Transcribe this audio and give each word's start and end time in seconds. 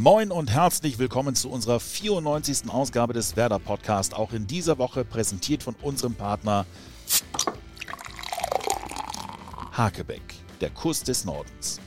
Moin 0.00 0.30
und 0.30 0.50
herzlich 0.50 0.98
willkommen 0.98 1.34
zu 1.34 1.50
unserer 1.50 1.78
94. 1.78 2.70
Ausgabe 2.70 3.12
des 3.12 3.36
Werder 3.36 3.58
Podcast. 3.58 4.14
Auch 4.14 4.32
in 4.32 4.46
dieser 4.46 4.78
Woche 4.78 5.04
präsentiert 5.04 5.62
von 5.62 5.74
unserem 5.82 6.14
Partner 6.14 6.64
Hakebeck, 9.72 10.22
der 10.62 10.70
Kuss 10.70 11.02
des 11.02 11.26
Nordens. 11.26 11.80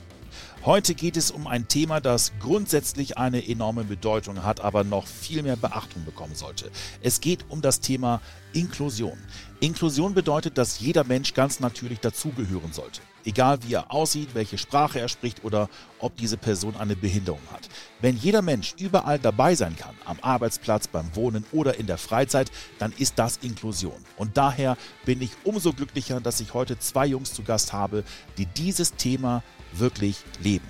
Heute 0.64 0.94
geht 0.94 1.18
es 1.18 1.32
um 1.32 1.48
ein 1.48 1.68
Thema, 1.68 2.02
das 2.02 2.34
grundsätzlich 2.40 3.18
eine 3.18 3.48
enorme 3.48 3.84
Bedeutung 3.84 4.44
hat, 4.44 4.62
aber 4.62 4.84
noch 4.84 5.08
viel 5.08 5.41
mehr 5.41 5.55
Beachtung 5.55 6.05
bekommen 6.05 6.36
sollte. 6.36 6.70
Es 7.02 7.20
geht 7.20 7.45
um 7.50 7.64
das 7.64 7.80
Thema 7.80 8.22
Inklusion. 8.54 9.18
Inklusion 9.59 10.14
bedeutet, 10.14 10.59
dass 10.59 10.80
jeder 10.80 11.04
Mensch 11.04 11.34
ganz 11.34 11.59
natürlich 11.59 12.00
dazugehören 12.00 12.73
sollte. 12.73 13.02
Egal 13.26 13.60
wie 13.64 13.74
er 13.74 13.92
aussieht, 13.92 14.30
welche 14.34 14.58
Sprache 14.58 15.00
er 15.00 15.08
spricht 15.08 15.44
oder 15.44 15.70
ob 16.00 16.16
diese 16.18 16.38
Person 16.38 16.76
eine 16.76 16.95
Behinderung 16.95 17.41
hat. 17.52 17.70
Wenn 18.02 18.18
jeder 18.18 18.41
Mensch 18.41 18.76
überall 18.77 19.20
dabei 19.20 19.55
sein 19.55 19.76
kann, 19.76 19.96
am 20.05 20.18
Arbeitsplatz, 20.22 20.88
beim 20.88 21.16
Wohnen 21.16 21.46
oder 21.52 21.77
in 21.77 21.88
der 21.88 21.98
Freizeit, 21.98 22.52
dann 22.80 22.94
ist 22.98 23.18
das 23.18 23.38
Inklusion. 23.38 24.04
Und 24.18 24.38
daher 24.38 24.77
bin 25.05 25.22
ich 25.22 25.32
umso 25.44 25.73
glücklicher, 25.73 26.20
dass 26.20 26.40
ich 26.40 26.54
heute 26.54 26.77
zwei 26.80 27.05
Jungs 27.05 27.34
zu 27.34 27.44
Gast 27.44 27.73
habe, 27.73 28.04
die 28.38 28.46
dieses 28.46 28.96
Thema 28.96 29.44
wirklich 29.74 30.18
leben. 30.41 30.68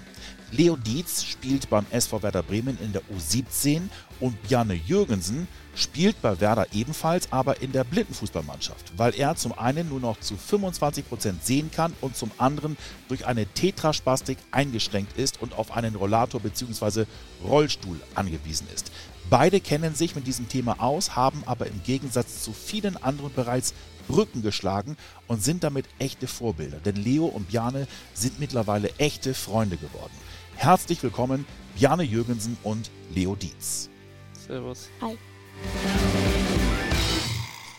Leo 0.55 0.75
Dietz 0.75 1.23
spielt 1.23 1.67
beim 1.71 1.83
SV 1.89 2.21
Werder 2.21 2.43
Bremen 2.43 2.77
in 2.79 2.93
der 2.93 3.01
U17 3.05 3.89
und 4.19 4.37
Janne 4.47 4.75
Jürgensen 4.75 5.47
spielt 5.73 6.21
bei 6.21 6.39
Werder 6.39 6.67
ebenfalls, 6.73 7.31
aber 7.31 7.63
in 7.63 7.71
der 7.71 7.83
Blindenfußballmannschaft, 7.83 8.93
weil 8.95 9.15
er 9.15 9.35
zum 9.35 9.57
einen 9.57 9.89
nur 9.89 9.99
noch 9.99 10.19
zu 10.19 10.37
25 10.37 11.09
Prozent 11.09 11.43
sehen 11.43 11.71
kann 11.71 11.91
und 12.01 12.15
zum 12.15 12.29
anderen 12.37 12.77
durch 13.07 13.25
eine 13.25 13.47
Tetraspastik 13.47 14.37
eingeschränkt 14.51 15.17
ist 15.17 15.41
und 15.41 15.57
auf 15.57 15.75
einen 15.75 15.95
Rollator 15.95 16.39
bzw. 16.39 17.05
Rollstuhl 17.43 17.99
angewiesen 18.13 18.67
ist. 18.75 18.91
Beide 19.31 19.59
kennen 19.59 19.95
sich 19.95 20.13
mit 20.13 20.27
diesem 20.27 20.49
Thema 20.49 20.79
aus, 20.79 21.15
haben 21.15 21.41
aber 21.47 21.65
im 21.65 21.81
Gegensatz 21.81 22.43
zu 22.43 22.53
vielen 22.53 23.01
anderen 23.01 23.33
bereits 23.33 23.73
Brücken 24.07 24.43
geschlagen 24.43 24.97
und 25.25 25.43
sind 25.43 25.63
damit 25.63 25.85
echte 25.97 26.27
Vorbilder. 26.27 26.77
Denn 26.77 26.97
Leo 26.97 27.25
und 27.25 27.47
Bjane 27.47 27.87
sind 28.13 28.39
mittlerweile 28.39 28.91
echte 28.99 29.33
Freunde 29.33 29.77
geworden. 29.77 30.13
Herzlich 30.55 31.01
willkommen, 31.03 31.45
Bjane 31.75 32.03
Jürgensen 32.03 32.57
und 32.63 32.89
Leo 33.13 33.35
Dietz. 33.35 33.89
Servus. 34.47 34.89
Hi. 35.01 35.17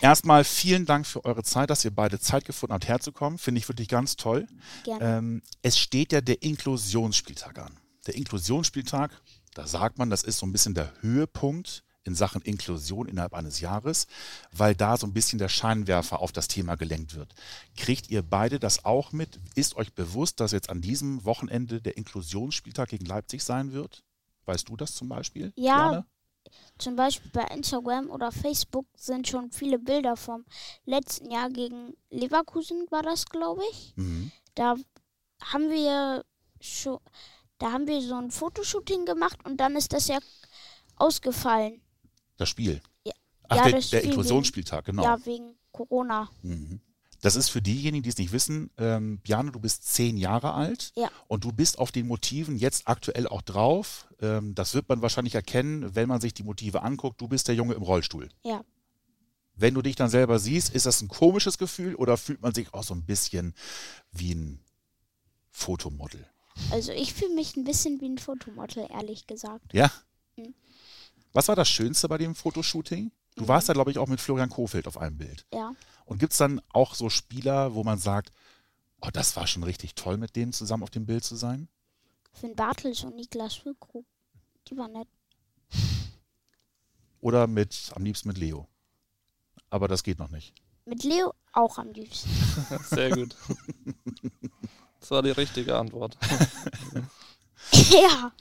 Erstmal 0.01 0.43
vielen 0.43 0.85
Dank 0.85 1.07
für 1.07 1.25
eure 1.25 1.43
Zeit, 1.43 1.69
dass 1.69 1.83
ihr 1.83 1.89
beide 1.89 2.19
Zeit 2.19 2.45
gefunden 2.45 2.73
habt, 2.73 2.87
herzukommen. 2.87 3.39
Finde 3.39 3.59
ich 3.59 3.67
wirklich 3.67 3.87
ganz 3.87 4.17
toll. 4.17 4.45
Gerne. 4.83 5.17
Ähm, 5.17 5.41
es 5.63 5.79
steht 5.79 6.11
ja 6.11 6.21
der 6.21 6.43
Inklusionsspieltag 6.43 7.57
an. 7.57 7.79
Der 8.05 8.15
Inklusionsspieltag, 8.15 9.11
da 9.55 9.65
sagt 9.65 9.97
man, 9.97 10.11
das 10.11 10.21
ist 10.21 10.37
so 10.37 10.45
ein 10.45 10.51
bisschen 10.51 10.75
der 10.75 10.93
Höhepunkt 11.01 11.84
in 12.05 12.15
Sachen 12.15 12.41
Inklusion 12.41 13.07
innerhalb 13.07 13.33
eines 13.33 13.59
Jahres, 13.59 14.07
weil 14.51 14.75
da 14.75 14.95
so 14.97 15.07
ein 15.07 15.13
bisschen 15.13 15.39
der 15.39 15.49
Scheinwerfer 15.49 16.19
auf 16.19 16.31
das 16.31 16.47
Thema 16.47 16.75
gelenkt 16.75 17.15
wird. 17.15 17.33
Kriegt 17.75 18.09
ihr 18.09 18.21
beide 18.21 18.59
das 18.59 18.85
auch 18.85 19.11
mit? 19.11 19.39
Ist 19.55 19.75
euch 19.75 19.93
bewusst, 19.93 20.39
dass 20.39 20.51
jetzt 20.51 20.69
an 20.69 20.81
diesem 20.81 21.25
Wochenende 21.25 21.81
der 21.81 21.97
Inklusionsspieltag 21.97 22.89
gegen 22.89 23.05
Leipzig 23.05 23.43
sein 23.43 23.73
wird? 23.73 24.03
Weißt 24.45 24.69
du 24.69 24.77
das 24.77 24.93
zum 24.93 25.09
Beispiel? 25.09 25.51
Ja, 25.55 25.91
Jana? 25.91 26.05
Zum 26.77 26.95
Beispiel 26.95 27.31
bei 27.31 27.43
Instagram 27.45 28.09
oder 28.09 28.31
Facebook 28.31 28.85
sind 28.95 29.27
schon 29.27 29.51
viele 29.51 29.79
Bilder 29.79 30.15
vom 30.15 30.45
letzten 30.85 31.31
Jahr 31.31 31.49
gegen 31.49 31.95
Leverkusen, 32.11 32.85
war 32.91 33.01
das, 33.01 33.25
glaube 33.25 33.63
ich. 33.71 33.93
Mhm. 33.95 34.31
Da 34.53 34.75
haben 35.41 35.69
wir 35.69 36.23
schon, 36.61 36.99
da 37.57 37.71
haben 37.71 37.87
wir 37.87 38.01
so 38.01 38.15
ein 38.15 38.29
Fotoshooting 38.31 39.05
gemacht 39.05 39.39
und 39.45 39.57
dann 39.57 39.75
ist 39.75 39.93
das 39.93 40.07
ja 40.07 40.19
ausgefallen. 40.97 41.81
Das 42.37 42.49
Spiel. 42.49 42.81
Ja. 43.05 43.13
Ach, 43.49 43.57
Ja, 43.57 43.63
der, 43.63 43.71
der 43.73 43.81
Spiel 43.81 43.99
Inklusionsspieltag, 43.99 44.85
genau. 44.85 45.03
Ja, 45.03 45.25
wegen 45.25 45.55
Corona. 45.71 46.29
Mhm. 46.41 46.81
Das 47.21 47.35
ist 47.35 47.49
für 47.49 47.61
diejenigen, 47.61 48.03
die 48.03 48.09
es 48.09 48.17
nicht 48.17 48.31
wissen, 48.33 48.69
ähm, 48.77 49.19
Bjane, 49.19 49.51
du 49.51 49.59
bist 49.59 49.85
zehn 49.85 50.15
Jahre 50.17 50.53
alt 50.53 50.91
Ja. 50.95 51.09
und 51.27 51.43
du 51.43 51.51
bist 51.51 51.79
auf 51.79 51.91
den 51.91 52.07
Motiven 52.07 52.55
jetzt 52.57 52.87
aktuell 52.87 53.27
auch 53.27 53.41
drauf. 53.41 54.07
Ähm, 54.21 54.53
das 54.53 54.73
wird 54.75 54.87
man 54.89 55.01
wahrscheinlich 55.01 55.33
erkennen, 55.33 55.95
wenn 55.95 56.07
man 56.07 56.21
sich 56.21 56.33
die 56.33 56.43
Motive 56.43 56.83
anguckt. 56.83 57.19
Du 57.21 57.27
bist 57.27 57.47
der 57.47 57.55
Junge 57.55 57.73
im 57.73 57.81
Rollstuhl. 57.81 58.29
Ja. 58.43 58.63
Wenn 59.55 59.73
du 59.73 59.81
dich 59.81 59.95
dann 59.95 60.09
selber 60.09 60.37
siehst, 60.37 60.73
ist 60.75 60.85
das 60.85 61.01
ein 61.01 61.07
komisches 61.07 61.57
Gefühl 61.57 61.95
oder 61.95 62.17
fühlt 62.17 62.41
man 62.41 62.53
sich 62.53 62.73
auch 62.73 62.83
so 62.83 62.93
ein 62.93 63.05
bisschen 63.05 63.55
wie 64.11 64.35
ein 64.35 64.59
Fotomodel? 65.51 66.27
Also 66.71 66.91
ich 66.91 67.13
fühle 67.13 67.33
mich 67.33 67.55
ein 67.55 67.63
bisschen 67.63 67.99
wie 68.01 68.09
ein 68.09 68.17
Fotomodel, 68.17 68.87
ehrlich 68.91 69.25
gesagt. 69.27 69.73
Ja? 69.73 69.91
Mhm. 70.35 70.53
Was 71.35 71.49
war 71.49 71.55
das 71.57 71.67
Schönste 71.67 72.07
bei 72.07 72.17
dem 72.17 72.33
Fotoshooting? 72.33 73.11
Du 73.35 73.47
warst 73.49 73.67
da, 73.67 73.73
glaube 73.73 73.91
ich, 73.91 73.97
auch 73.97 74.07
mit 74.07 74.21
Florian 74.21 74.49
Kofeld 74.49 74.87
auf 74.87 74.97
einem 74.97 75.17
Bild. 75.17 75.45
Ja. 75.53 75.73
Und 76.05 76.19
gibt 76.19 76.31
es 76.31 76.37
dann 76.37 76.61
auch 76.69 76.95
so 76.95 77.09
Spieler, 77.09 77.75
wo 77.75 77.83
man 77.83 77.99
sagt, 77.99 78.31
oh, 79.01 79.09
das 79.11 79.35
war 79.35 79.45
schon 79.45 79.63
richtig 79.63 79.95
toll, 79.95 80.15
mit 80.15 80.37
denen 80.37 80.53
zusammen 80.53 80.83
auf 80.83 80.91
dem 80.91 81.05
Bild 81.05 81.25
zu 81.25 81.35
sein? 81.35 81.67
Finn 82.31 82.55
Bartels 82.55 83.03
und 83.03 83.17
Niklas 83.17 83.55
Füllkrug. 83.55 84.05
Die 84.69 84.77
waren 84.77 84.93
nett. 84.93 85.09
Oder 87.19 87.47
mit, 87.47 87.91
am 87.93 88.05
liebsten 88.05 88.29
mit 88.29 88.37
Leo? 88.37 88.69
Aber 89.69 89.89
das 89.89 90.03
geht 90.03 90.19
noch 90.19 90.29
nicht. 90.29 90.53
Mit 90.85 91.03
Leo 91.03 91.33
auch 91.51 91.77
am 91.77 91.91
liebsten. 91.91 92.29
Sehr 92.83 93.09
gut. 93.11 93.35
Das 95.01 95.11
war 95.11 95.21
die 95.21 95.29
richtige 95.29 95.77
Antwort. 95.77 96.17
ja. 97.71 98.31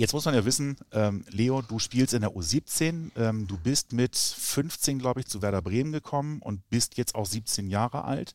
Jetzt 0.00 0.14
muss 0.14 0.24
man 0.24 0.34
ja 0.34 0.46
wissen, 0.46 0.78
ähm, 0.92 1.26
Leo, 1.28 1.60
du 1.60 1.78
spielst 1.78 2.14
in 2.14 2.22
der 2.22 2.30
U17. 2.30 3.10
Ähm, 3.16 3.46
du 3.46 3.58
bist 3.58 3.92
mit 3.92 4.16
15, 4.16 4.98
glaube 4.98 5.20
ich, 5.20 5.26
zu 5.26 5.42
Werder 5.42 5.60
Bremen 5.60 5.92
gekommen 5.92 6.40
und 6.40 6.66
bist 6.70 6.96
jetzt 6.96 7.14
auch 7.14 7.26
17 7.26 7.68
Jahre 7.68 8.04
alt. 8.04 8.34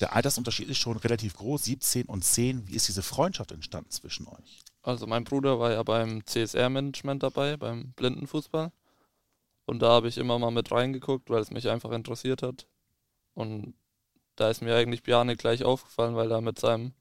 Der 0.00 0.16
Altersunterschied 0.16 0.70
ist 0.70 0.78
schon 0.78 0.96
relativ 0.96 1.34
groß, 1.34 1.64
17 1.64 2.06
und 2.06 2.24
10. 2.24 2.66
Wie 2.66 2.74
ist 2.74 2.88
diese 2.88 3.02
Freundschaft 3.02 3.52
entstanden 3.52 3.90
zwischen 3.90 4.26
euch? 4.26 4.60
Also 4.80 5.06
mein 5.06 5.24
Bruder 5.24 5.60
war 5.60 5.72
ja 5.72 5.82
beim 5.82 6.24
CSR-Management 6.24 7.22
dabei, 7.22 7.58
beim 7.58 7.92
Blindenfußball. 7.92 8.72
Und 9.66 9.82
da 9.82 9.90
habe 9.90 10.08
ich 10.08 10.16
immer 10.16 10.38
mal 10.38 10.50
mit 10.50 10.72
reingeguckt, 10.72 11.28
weil 11.28 11.42
es 11.42 11.50
mich 11.50 11.68
einfach 11.68 11.90
interessiert 11.90 12.42
hat. 12.42 12.66
Und 13.34 13.74
da 14.36 14.48
ist 14.48 14.62
mir 14.62 14.74
eigentlich 14.74 15.02
Bjarne 15.02 15.36
gleich 15.36 15.62
aufgefallen, 15.62 16.16
weil 16.16 16.32
er 16.32 16.40
mit 16.40 16.58
seinem 16.58 16.94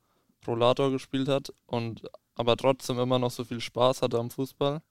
Rollator 0.46 0.92
gespielt 0.92 1.30
hat 1.30 1.54
und 1.66 2.04
aber 2.42 2.58
trotzdem 2.58 3.00
immer 3.00 3.20
noch 3.20 3.30
so 3.30 3.44
viel 3.44 3.62
Spaß 3.62 4.02
hatte 4.02 4.18
am 4.18 4.32
Fußball. 4.32 4.82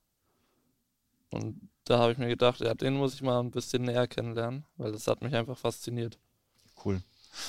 Und 1.30 1.68
da 1.84 1.98
habe 1.98 2.12
ich 2.12 2.18
mir 2.18 2.28
gedacht, 2.28 2.60
ja, 2.60 2.74
den 2.74 2.94
muss 2.94 3.14
ich 3.14 3.22
mal 3.22 3.40
ein 3.40 3.50
bisschen 3.50 3.82
näher 3.82 4.06
kennenlernen, 4.06 4.64
weil 4.76 4.92
das 4.92 5.08
hat 5.08 5.20
mich 5.20 5.34
einfach 5.34 5.58
fasziniert. 5.58 6.18
Cool. 6.84 7.02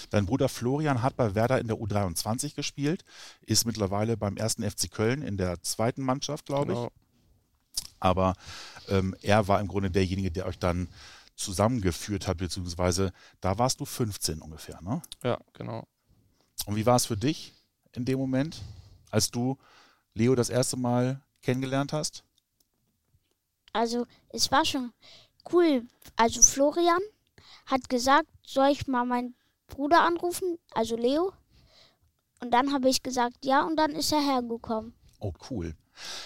Dein 0.10 0.26
Bruder 0.26 0.50
Florian 0.50 1.04
hat 1.04 1.16
bei 1.16 1.36
Werder 1.36 1.60
in 1.60 1.68
der 1.68 1.78
U23 1.78 2.56
gespielt, 2.56 3.06
ist 3.42 3.66
mittlerweile 3.66 4.18
beim 4.18 4.38
ersten 4.38 4.70
FC 4.70 4.90
Köln 4.90 5.22
in 5.22 5.38
der 5.38 5.62
zweiten 5.62 6.02
Mannschaft, 6.02 6.48
glaube 6.48 6.74
ich. 6.74 6.78
Genau. 6.78 6.92
Aber 8.00 8.34
ähm, 8.90 9.16
er 9.22 9.48
war 9.48 9.60
im 9.60 9.68
Grunde 9.68 9.92
derjenige, 9.92 10.32
der 10.32 10.48
euch 10.48 10.58
dann 10.58 10.88
zusammengeführt 11.36 12.28
hat, 12.28 12.38
beziehungsweise 12.38 13.12
da 13.40 13.60
warst 13.60 13.80
du 13.80 13.86
15 13.86 14.42
ungefähr, 14.42 14.82
ne? 14.82 15.04
Ja, 15.24 15.38
genau. 15.54 15.88
Und 16.66 16.76
wie 16.76 16.86
war 16.86 16.96
es 16.96 17.06
für 17.06 17.18
dich 17.18 17.54
in 17.94 18.06
dem 18.06 18.18
Moment, 18.18 18.62
als 19.12 19.30
du 19.30 19.58
Leo 20.14 20.36
das 20.36 20.50
erste 20.50 20.78
Mal 20.78 21.22
kennengelernt 21.42 21.94
hast? 21.94 22.24
Also 23.74 24.06
es 24.30 24.52
war 24.52 24.66
schon 24.66 24.92
cool. 25.52 25.88
Also 26.16 26.42
Florian 26.42 27.02
hat 27.66 27.90
gesagt, 27.90 28.28
soll 28.46 28.70
ich 28.70 28.88
mal 28.88 29.06
meinen 29.06 29.36
Bruder 29.68 30.02
anrufen, 30.02 30.58
also 30.74 30.96
Leo. 30.96 31.34
Und 32.42 32.52
dann 32.52 32.74
habe 32.74 32.90
ich 32.90 33.04
gesagt, 33.04 33.46
ja, 33.46 33.66
und 33.66 33.78
dann 33.78 33.92
ist 33.92 34.12
er 34.12 34.22
hergekommen. 34.22 34.94
Oh, 35.20 35.34
cool. 35.50 35.76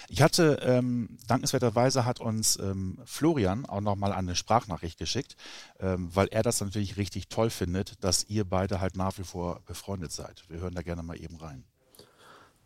Ich 0.07 0.21
hatte, 0.21 0.59
ähm, 0.61 1.17
dankenswerterweise 1.27 2.05
hat 2.05 2.21
uns 2.21 2.57
ähm, 2.57 3.01
Florian 3.05 3.65
auch 3.65 3.81
nochmal 3.81 4.13
eine 4.13 4.35
Sprachnachricht 4.35 4.97
geschickt, 4.97 5.35
ähm, 5.79 6.09
weil 6.15 6.27
er 6.27 6.43
das 6.43 6.61
natürlich 6.61 6.97
richtig 6.97 7.27
toll 7.27 7.49
findet, 7.49 8.03
dass 8.03 8.23
ihr 8.23 8.45
beide 8.45 8.79
halt 8.79 8.95
nach 8.95 9.17
wie 9.17 9.23
vor 9.23 9.61
befreundet 9.65 10.11
seid. 10.11 10.43
Wir 10.49 10.59
hören 10.59 10.75
da 10.75 10.81
gerne 10.81 11.03
mal 11.03 11.19
eben 11.19 11.35
rein. 11.35 11.65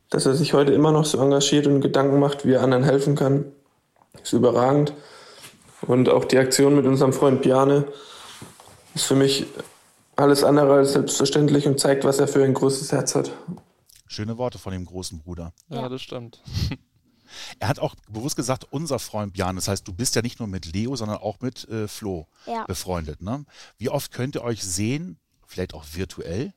Dass 0.10 0.26
er 0.26 0.34
sich 0.36 0.54
heute 0.54 0.72
immer 0.74 0.92
noch 0.92 1.06
so 1.06 1.20
engagiert 1.20 1.68
und 1.68 1.82
Gedanken 1.82 2.20
macht, 2.20 2.46
wie 2.46 2.54
er 2.54 2.62
anderen 2.64 2.84
helfen 2.84 3.16
kann, 3.16 3.52
ist 4.24 4.34
überragend. 4.34 4.94
Und 5.82 6.10
auch 6.10 6.26
die 6.26 6.38
Aktion 6.38 6.76
mit 6.76 6.86
unserem 6.86 7.14
Freund 7.14 7.42
Bjane 7.42 7.88
ist 8.96 9.06
für 9.06 9.16
mich 9.16 9.46
alles 10.16 10.44
andere 10.44 10.74
als 10.74 10.94
selbstverständlich 10.94 11.68
und 11.68 11.80
zeigt, 11.80 12.04
was 12.04 12.20
er 12.20 12.28
für 12.28 12.44
ein 12.44 12.54
großes 12.54 12.92
Herz 12.92 13.16
hat. 13.16 13.32
Schöne 14.08 14.38
Worte 14.38 14.58
von 14.58 14.74
dem 14.74 14.86
großen 14.86 15.20
Bruder. 15.20 15.54
Ja, 15.70 15.82
Ja. 15.84 15.90
das 15.90 16.02
stimmt. 16.02 16.42
Er 17.60 17.68
hat 17.68 17.78
auch 17.78 17.94
bewusst 18.12 18.36
gesagt, 18.36 18.66
unser 18.72 18.98
Freund 18.98 19.34
Björn. 19.34 19.56
Das 19.56 19.68
heißt, 19.68 19.88
du 19.88 19.94
bist 19.94 20.16
ja 20.16 20.24
nicht 20.24 20.40
nur 20.40 20.48
mit 20.48 20.74
Leo, 20.74 20.96
sondern 20.96 21.18
auch 21.18 21.40
mit 21.42 21.70
äh, 21.70 21.88
Flo 21.88 22.26
Ja. 22.48 22.64
befreundet. 22.66 23.22
Ne? 23.22 23.46
Wie 23.78 23.90
oft 23.90 24.12
könnt 24.12 24.34
ihr 24.36 24.44
euch 24.44 24.64
sehen? 24.64 25.20
Vielleicht 25.46 25.76
auch 25.76 25.86
virtuell? 25.94 26.54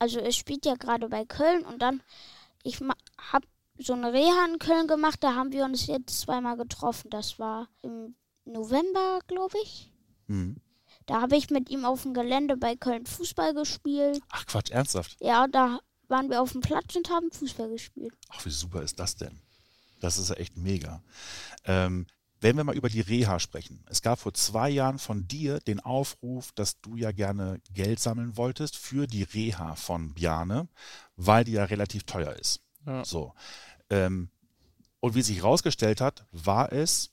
Also 0.00 0.18
er 0.18 0.32
spielt 0.32 0.66
ja 0.66 0.74
gerade 0.74 1.08
bei 1.08 1.24
Köln 1.24 1.64
und 1.64 1.80
dann, 1.80 2.02
ich 2.64 2.80
ma- 2.80 2.96
hab 3.32 3.44
so 3.78 3.92
eine 3.92 4.12
Reha 4.12 4.46
in 4.50 4.58
Köln 4.58 4.88
gemacht. 4.88 5.22
Da 5.22 5.34
haben 5.34 5.52
wir 5.52 5.64
uns 5.64 5.86
jetzt 5.86 6.20
zweimal 6.20 6.56
getroffen. 6.56 7.10
Das 7.10 7.38
war 7.38 7.68
im 7.82 8.16
November, 8.44 9.20
glaube 9.28 9.56
ich. 9.62 9.90
Mhm. 10.26 10.56
Da 11.06 11.20
habe 11.20 11.36
ich 11.36 11.50
mit 11.50 11.68
ihm 11.70 11.84
auf 11.84 12.02
dem 12.02 12.14
Gelände 12.14 12.56
bei 12.56 12.76
Köln 12.76 13.04
Fußball 13.06 13.54
gespielt. 13.54 14.20
Ach 14.30 14.46
Quatsch, 14.46 14.70
ernsthaft? 14.70 15.16
Ja, 15.20 15.46
da 15.46 15.80
waren 16.08 16.30
wir 16.30 16.40
auf 16.40 16.52
dem 16.52 16.60
Platz 16.60 16.96
und 16.96 17.10
haben 17.10 17.30
Fußball 17.30 17.68
gespielt. 17.70 18.14
Ach, 18.30 18.44
wie 18.44 18.50
super 18.50 18.82
ist 18.82 18.98
das 18.98 19.16
denn? 19.16 19.40
Das 20.00 20.18
ist 20.18 20.28
ja 20.30 20.36
echt 20.36 20.56
mega. 20.56 21.02
Ähm, 21.64 22.06
wenn 22.44 22.58
wir 22.58 22.64
mal 22.64 22.76
über 22.76 22.90
die 22.90 23.00
Reha 23.00 23.40
sprechen. 23.40 23.82
Es 23.88 24.02
gab 24.02 24.20
vor 24.20 24.34
zwei 24.34 24.68
Jahren 24.68 24.98
von 24.98 25.26
dir 25.26 25.60
den 25.60 25.80
Aufruf, 25.80 26.52
dass 26.52 26.78
du 26.82 26.94
ja 26.94 27.10
gerne 27.10 27.58
Geld 27.72 28.00
sammeln 28.00 28.36
wolltest 28.36 28.76
für 28.76 29.06
die 29.06 29.22
Reha 29.22 29.76
von 29.76 30.12
Bjane, 30.12 30.68
weil 31.16 31.44
die 31.44 31.52
ja 31.52 31.64
relativ 31.64 32.02
teuer 32.04 32.34
ist. 32.34 32.60
Ja. 32.84 33.02
So. 33.02 33.32
Ähm, 33.88 34.28
und 35.00 35.14
wie 35.14 35.22
sich 35.22 35.38
herausgestellt 35.38 36.02
hat, 36.02 36.26
war 36.32 36.70
es, 36.70 37.12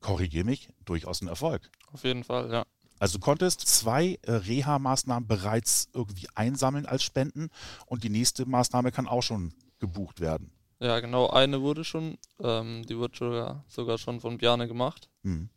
korrigier 0.00 0.44
mich, 0.44 0.68
durchaus 0.84 1.22
ein 1.22 1.28
Erfolg. 1.28 1.70
Auf 1.90 2.04
jeden 2.04 2.22
Fall, 2.22 2.52
ja. 2.52 2.66
Also 2.98 3.16
du 3.16 3.24
konntest 3.24 3.62
zwei 3.62 4.18
äh, 4.24 4.32
Reha-Maßnahmen 4.32 5.26
bereits 5.26 5.88
irgendwie 5.94 6.28
einsammeln 6.34 6.84
als 6.84 7.02
Spenden 7.02 7.48
und 7.86 8.04
die 8.04 8.10
nächste 8.10 8.44
Maßnahme 8.44 8.92
kann 8.92 9.08
auch 9.08 9.22
schon 9.22 9.54
gebucht 9.78 10.20
werden. 10.20 10.52
Ja, 10.82 10.98
genau, 10.98 11.28
eine 11.28 11.62
wurde 11.62 11.84
schon, 11.84 12.18
ähm, 12.40 12.84
die 12.86 12.98
wurde 12.98 13.16
sogar, 13.16 13.64
sogar 13.68 13.98
schon 13.98 14.20
von 14.20 14.38
Bjarne 14.38 14.66
gemacht. 14.66 15.08
Hm. 15.22 15.48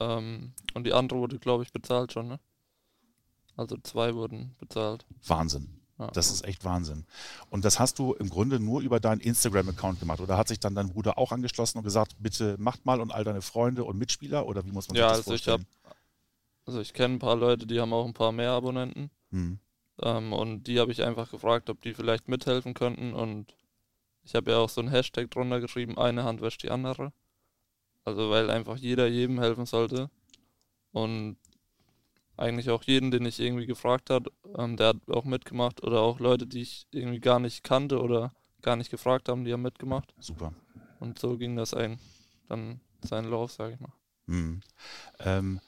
Ähm, 0.00 0.52
und 0.74 0.84
die 0.84 0.92
andere 0.92 1.20
wurde, 1.20 1.38
glaube 1.38 1.62
ich, 1.62 1.72
bezahlt 1.72 2.12
schon, 2.12 2.26
ne? 2.26 2.40
Also 3.56 3.76
zwei 3.76 4.16
wurden 4.16 4.56
bezahlt. 4.58 5.06
Wahnsinn. 5.26 5.80
Ja. 5.98 6.08
Das 6.08 6.32
ist 6.32 6.44
echt 6.44 6.64
Wahnsinn. 6.64 7.06
Und 7.50 7.64
das 7.64 7.78
hast 7.78 8.00
du 8.00 8.14
im 8.14 8.28
Grunde 8.28 8.58
nur 8.58 8.80
über 8.80 8.98
deinen 8.98 9.20
Instagram-Account 9.20 10.00
gemacht. 10.00 10.18
Oder 10.18 10.36
hat 10.36 10.48
sich 10.48 10.58
dann 10.58 10.74
dein 10.74 10.88
Bruder 10.88 11.18
auch 11.18 11.30
angeschlossen 11.30 11.78
und 11.78 11.84
gesagt, 11.84 12.16
bitte 12.18 12.56
macht 12.58 12.84
mal 12.84 13.00
und 13.00 13.12
all 13.12 13.22
deine 13.22 13.42
Freunde 13.42 13.84
und 13.84 13.96
Mitspieler? 13.96 14.46
Oder 14.46 14.64
wie 14.64 14.72
muss 14.72 14.88
man 14.88 14.96
sich 14.96 15.00
Ja, 15.02 15.10
das 15.10 15.18
also 15.18 15.34
ich 15.34 15.44
vorstellen? 15.44 15.68
habe, 15.84 15.96
also 16.66 16.80
ich 16.80 16.94
kenne 16.94 17.14
ein 17.14 17.18
paar 17.20 17.36
Leute, 17.36 17.68
die 17.68 17.78
haben 17.80 17.92
auch 17.92 18.06
ein 18.06 18.12
paar 18.12 18.32
mehr 18.32 18.50
Abonnenten. 18.50 19.10
Hm. 19.30 19.60
Ähm, 20.02 20.32
und 20.32 20.64
die 20.64 20.80
habe 20.80 20.90
ich 20.90 21.04
einfach 21.04 21.30
gefragt, 21.30 21.70
ob 21.70 21.80
die 21.82 21.94
vielleicht 21.94 22.26
mithelfen 22.26 22.74
könnten. 22.74 23.12
Und 23.14 23.54
ich 24.24 24.34
habe 24.34 24.52
ja 24.52 24.58
auch 24.58 24.68
so 24.68 24.80
ein 24.80 24.88
Hashtag 24.88 25.30
drunter 25.30 25.60
geschrieben, 25.60 25.98
eine 25.98 26.24
Hand 26.24 26.40
wäscht 26.40 26.62
die 26.62 26.70
andere. 26.70 27.12
Also 28.04 28.30
weil 28.30 28.50
einfach 28.50 28.76
jeder 28.76 29.06
jedem 29.06 29.40
helfen 29.40 29.66
sollte. 29.66 30.10
Und 30.92 31.36
eigentlich 32.36 32.70
auch 32.70 32.82
jeden, 32.84 33.10
den 33.10 33.24
ich 33.26 33.40
irgendwie 33.40 33.66
gefragt 33.66 34.10
habe, 34.10 34.30
ähm, 34.56 34.76
der 34.76 34.88
hat 34.88 35.08
auch 35.08 35.24
mitgemacht. 35.24 35.82
Oder 35.82 36.00
auch 36.00 36.20
Leute, 36.20 36.46
die 36.46 36.62
ich 36.62 36.86
irgendwie 36.90 37.20
gar 37.20 37.38
nicht 37.38 37.62
kannte 37.62 38.00
oder 38.00 38.32
gar 38.62 38.76
nicht 38.76 38.90
gefragt 38.90 39.28
haben, 39.28 39.44
die 39.44 39.52
haben 39.52 39.62
mitgemacht. 39.62 40.14
Super. 40.18 40.52
Und 41.00 41.18
so 41.18 41.36
ging 41.36 41.56
das 41.56 41.74
ein, 41.74 41.98
dann 42.48 42.80
seinen 43.02 43.30
Lauf, 43.30 43.52
sage 43.52 43.74
ich 43.74 43.80
mal. 43.80 43.92
Hm. 44.26 44.60
Ähm, 45.20 45.60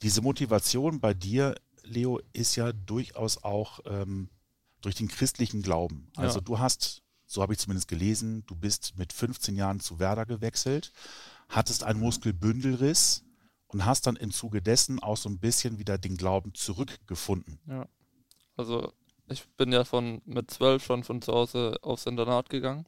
diese 0.00 0.22
Motivation 0.22 1.00
bei 1.00 1.14
dir, 1.14 1.54
Leo, 1.82 2.20
ist 2.32 2.56
ja 2.56 2.72
durchaus 2.72 3.42
auch 3.42 3.80
ähm, 3.84 4.30
durch 4.80 4.94
den 4.94 5.08
christlichen 5.08 5.62
Glauben. 5.62 6.10
Also 6.16 6.38
Ja. 6.38 6.44
du 6.44 6.58
hast, 6.58 7.01
so 7.32 7.40
habe 7.40 7.54
ich 7.54 7.58
zumindest 7.58 7.88
gelesen, 7.88 8.44
du 8.46 8.54
bist 8.54 8.98
mit 8.98 9.12
15 9.12 9.56
Jahren 9.56 9.80
zu 9.80 9.98
Werder 9.98 10.26
gewechselt, 10.26 10.92
hattest 11.48 11.82
einen 11.82 12.00
Muskelbündelriss 12.00 13.24
und 13.68 13.86
hast 13.86 14.06
dann 14.06 14.16
im 14.16 14.32
Zuge 14.32 14.60
dessen 14.60 15.02
auch 15.02 15.16
so 15.16 15.30
ein 15.30 15.38
bisschen 15.38 15.78
wieder 15.78 15.96
den 15.96 16.16
Glauben 16.16 16.52
zurückgefunden. 16.54 17.58
Ja. 17.66 17.86
Also 18.56 18.92
ich 19.28 19.48
bin 19.56 19.72
ja 19.72 19.84
von 19.84 20.20
mit 20.26 20.50
zwölf 20.50 20.84
schon 20.84 21.04
von 21.04 21.22
zu 21.22 21.32
Hause 21.32 21.78
aufs 21.80 22.04
Internat 22.04 22.50
gegangen. 22.50 22.86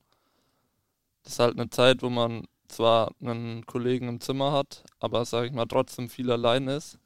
Das 1.23 1.35
ist 1.35 1.39
halt 1.39 1.59
eine 1.59 1.71
Zeit, 1.71 2.03
wo 2.03 2.11
man 2.11 2.47
zwar 2.69 3.13
einen 3.21 3.65
Kollegen 3.65 4.09
im 4.09 4.21
Zimmer 4.21 4.53
hat, 4.53 4.85
aber 4.99 5.25
sage 5.25 5.47
ich 5.47 5.53
mal 5.55 5.65
trotzdem 5.65 6.11
viel 6.11 6.31
allein 6.31 6.69
ist. 6.69 6.99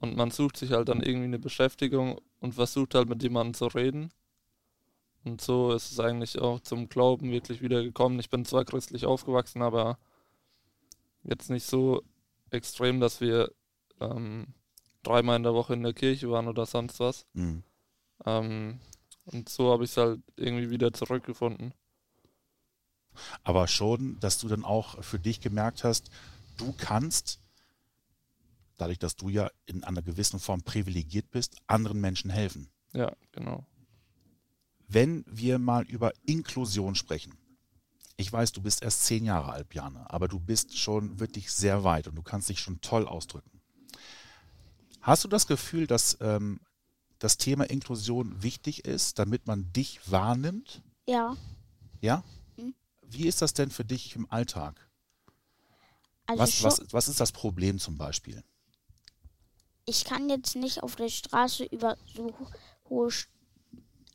Und 0.00 0.16
man 0.16 0.30
sucht 0.30 0.56
sich 0.56 0.72
halt 0.72 0.88
dann 0.88 1.02
irgendwie 1.02 1.24
eine 1.24 1.38
Beschäftigung 1.38 2.18
und 2.40 2.54
versucht 2.54 2.94
halt 2.94 3.10
mit 3.10 3.22
jemandem 3.22 3.52
zu 3.52 3.66
reden. 3.66 4.10
Und 5.28 5.40
so 5.42 5.72
ist 5.72 5.92
es 5.92 6.00
eigentlich 6.00 6.38
auch 6.38 6.60
zum 6.60 6.88
Glauben 6.88 7.30
wirklich 7.30 7.60
wieder 7.60 7.82
gekommen. 7.82 8.18
Ich 8.18 8.30
bin 8.30 8.44
zwar 8.44 8.64
christlich 8.64 9.04
aufgewachsen, 9.04 9.60
aber 9.60 9.98
jetzt 11.22 11.50
nicht 11.50 11.66
so 11.66 12.02
extrem, 12.50 12.98
dass 12.98 13.20
wir 13.20 13.52
ähm, 14.00 14.46
dreimal 15.02 15.36
in 15.36 15.42
der 15.42 15.52
Woche 15.54 15.74
in 15.74 15.82
der 15.82 15.92
Kirche 15.92 16.30
waren 16.30 16.48
oder 16.48 16.64
sonst 16.64 16.98
was. 16.98 17.26
Mhm. 17.34 17.62
Ähm, 18.24 18.80
und 19.26 19.50
so 19.50 19.70
habe 19.70 19.84
ich 19.84 19.90
es 19.90 19.96
halt 19.98 20.20
irgendwie 20.36 20.70
wieder 20.70 20.92
zurückgefunden. 20.92 21.74
Aber 23.44 23.68
schon, 23.68 24.18
dass 24.20 24.38
du 24.38 24.48
dann 24.48 24.64
auch 24.64 25.02
für 25.02 25.18
dich 25.18 25.40
gemerkt 25.40 25.84
hast, 25.84 26.10
du 26.56 26.72
kannst, 26.78 27.40
dadurch, 28.78 28.98
dass 28.98 29.16
du 29.16 29.28
ja 29.28 29.50
in 29.66 29.84
einer 29.84 30.02
gewissen 30.02 30.40
Form 30.40 30.62
privilegiert 30.62 31.30
bist, 31.30 31.56
anderen 31.66 32.00
Menschen 32.00 32.30
helfen. 32.30 32.70
Ja, 32.94 33.12
genau. 33.32 33.66
Wenn 34.88 35.24
wir 35.28 35.58
mal 35.58 35.84
über 35.84 36.12
Inklusion 36.24 36.94
sprechen. 36.94 37.36
Ich 38.16 38.32
weiß, 38.32 38.50
du 38.52 38.62
bist 38.62 38.82
erst 38.82 39.04
zehn 39.04 39.24
Jahre 39.24 39.52
alt, 39.52 39.68
Bjane, 39.68 40.10
aber 40.10 40.26
du 40.26 40.40
bist 40.40 40.76
schon 40.76 41.20
wirklich 41.20 41.52
sehr 41.52 41.84
weit 41.84 42.08
und 42.08 42.16
du 42.16 42.22
kannst 42.22 42.48
dich 42.48 42.58
schon 42.60 42.80
toll 42.80 43.06
ausdrücken. 43.06 43.60
Hast 45.00 45.22
du 45.22 45.28
das 45.28 45.46
Gefühl, 45.46 45.86
dass 45.86 46.16
ähm, 46.20 46.58
das 47.20 47.36
Thema 47.36 47.64
Inklusion 47.70 48.42
wichtig 48.42 48.84
ist, 48.84 49.18
damit 49.20 49.46
man 49.46 49.72
dich 49.72 50.00
wahrnimmt? 50.10 50.82
Ja, 51.06 51.36
Ja? 52.00 52.24
Mhm. 52.56 52.74
Wie 53.02 53.26
ist 53.28 53.40
das 53.40 53.54
denn 53.54 53.70
für 53.70 53.84
dich 53.84 54.16
im 54.16 54.28
Alltag? 54.30 54.88
also 56.26 56.42
Was, 56.42 56.62
was, 56.62 56.92
was 56.92 57.08
ist 57.08 57.20
das 57.20 57.30
Problem 57.32 57.78
zum 57.78 57.96
Beispiel? 57.98 58.42
ich 59.86 60.04
kann 60.04 60.28
jetzt 60.28 60.54
nicht 60.54 60.82
auf 60.82 60.96
der 60.96 61.08
Straße 61.08 61.64
über 61.64 61.96
so 62.14 62.34
hohe, 62.90 63.08
St- 63.08 63.26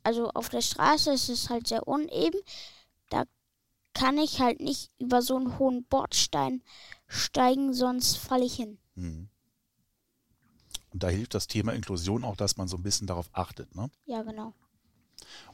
also 0.04 0.30
auf 0.30 0.48
der 0.48 0.60
Straße 0.60 1.12
ist 1.12 1.28
es 1.28 1.50
halt 1.50 1.66
sehr 1.66 1.88
uneben. 1.88 2.40
Da 3.10 3.24
kann 3.92 4.18
ich 4.18 4.40
halt 4.40 4.60
nicht 4.60 4.90
über 4.98 5.22
so 5.22 5.36
einen 5.36 5.58
hohen 5.58 5.84
Bordstein 5.84 6.62
steigen, 7.08 7.74
sonst 7.74 8.16
falle 8.16 8.44
ich 8.44 8.54
hin. 8.54 8.78
Mhm. 8.94 9.28
Und 10.92 11.02
da 11.02 11.08
hilft 11.08 11.34
das 11.34 11.48
Thema 11.48 11.72
Inklusion 11.72 12.22
auch, 12.24 12.36
dass 12.36 12.56
man 12.56 12.68
so 12.68 12.76
ein 12.76 12.82
bisschen 12.82 13.06
darauf 13.06 13.28
achtet. 13.32 13.74
Ne? 13.74 13.90
Ja, 14.06 14.22
genau. 14.22 14.54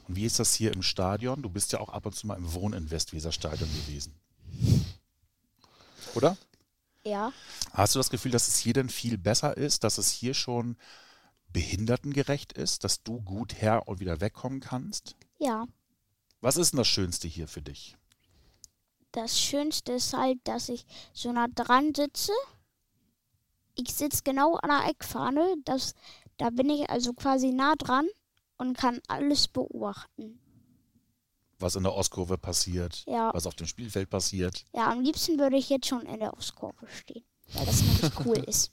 Und 0.07 0.17
wie 0.17 0.27
ist 0.27 0.39
das 0.39 0.55
hier 0.55 0.73
im 0.73 0.83
Stadion? 0.83 1.43
Du 1.43 1.49
bist 1.49 1.73
ja 1.73 1.81
auch 1.81 1.89
ab 1.89 2.05
und 2.05 2.15
zu 2.15 2.27
mal 2.27 2.37
im 2.37 2.53
Wohn 2.53 2.75
in 2.75 2.91
Westweser-Stadion 2.91 3.71
gewesen. 3.87 4.15
Oder? 6.15 6.37
Ja, 7.05 7.33
Hast 7.73 7.95
du 7.95 7.99
das 7.99 8.11
Gefühl, 8.11 8.33
dass 8.33 8.49
es 8.49 8.59
hier 8.59 8.73
denn 8.73 8.89
viel 8.89 9.17
besser 9.17 9.57
ist, 9.57 9.85
dass 9.85 9.99
es 9.99 10.11
hier 10.11 10.35
schon 10.35 10.77
behindertengerecht 11.53 12.53
ist, 12.53 12.85
dass 12.85 13.03
du 13.03 13.21
gut 13.23 13.61
her 13.61 13.89
und 13.89 14.01
wieder 14.01 14.21
wegkommen 14.21 14.61
kannst? 14.61 15.17
ja. 15.39 15.67
Was 16.43 16.57
ist 16.57 16.73
denn 16.73 16.79
das 16.79 16.89
Schönste 16.89 17.29
hier 17.29 17.47
für 17.47 17.61
dich? 17.61 17.99
Das 19.13 19.39
Schönste 19.39 19.93
ist 19.93 20.15
halt, 20.15 20.39
dass 20.45 20.71
ich 20.71 20.87
so 21.13 21.31
nah 21.33 21.49
dran 21.55 21.95
sitze. 21.95 22.33
Ich 23.75 23.93
sitze 23.93 24.23
genau 24.25 24.55
an 24.57 24.71
der 24.71 24.89
Eckfahne. 24.91 25.57
Das, 25.67 25.93
da 26.39 26.49
bin 26.49 26.71
ich 26.71 26.89
also 26.89 27.13
quasi 27.13 27.51
nah 27.53 27.75
dran 27.77 28.09
und 28.57 28.75
kann 28.79 29.01
alles 29.07 29.49
beobachten. 29.49 30.41
Was 31.59 31.75
in 31.77 31.83
der 31.83 31.95
Ostkurve 31.95 32.39
passiert, 32.39 33.05
Ja. 33.07 33.35
was 33.35 33.47
auf 33.47 33.55
dem 33.55 33.67
Spielfeld 33.67 34.09
passiert? 34.09 34.65
Ja, 34.75 34.91
am 34.91 35.03
liebsten 35.03 35.39
würde 35.39 35.59
ich 35.59 35.69
jetzt 35.69 35.89
schon 35.89 36.07
in 36.07 36.21
der 36.21 36.33
Ostkurve 36.35 36.89
stehen, 36.89 37.25
weil 37.53 37.67
das 37.67 37.83
nämlich 37.83 38.13
cool 38.25 38.39
ist. 38.49 38.71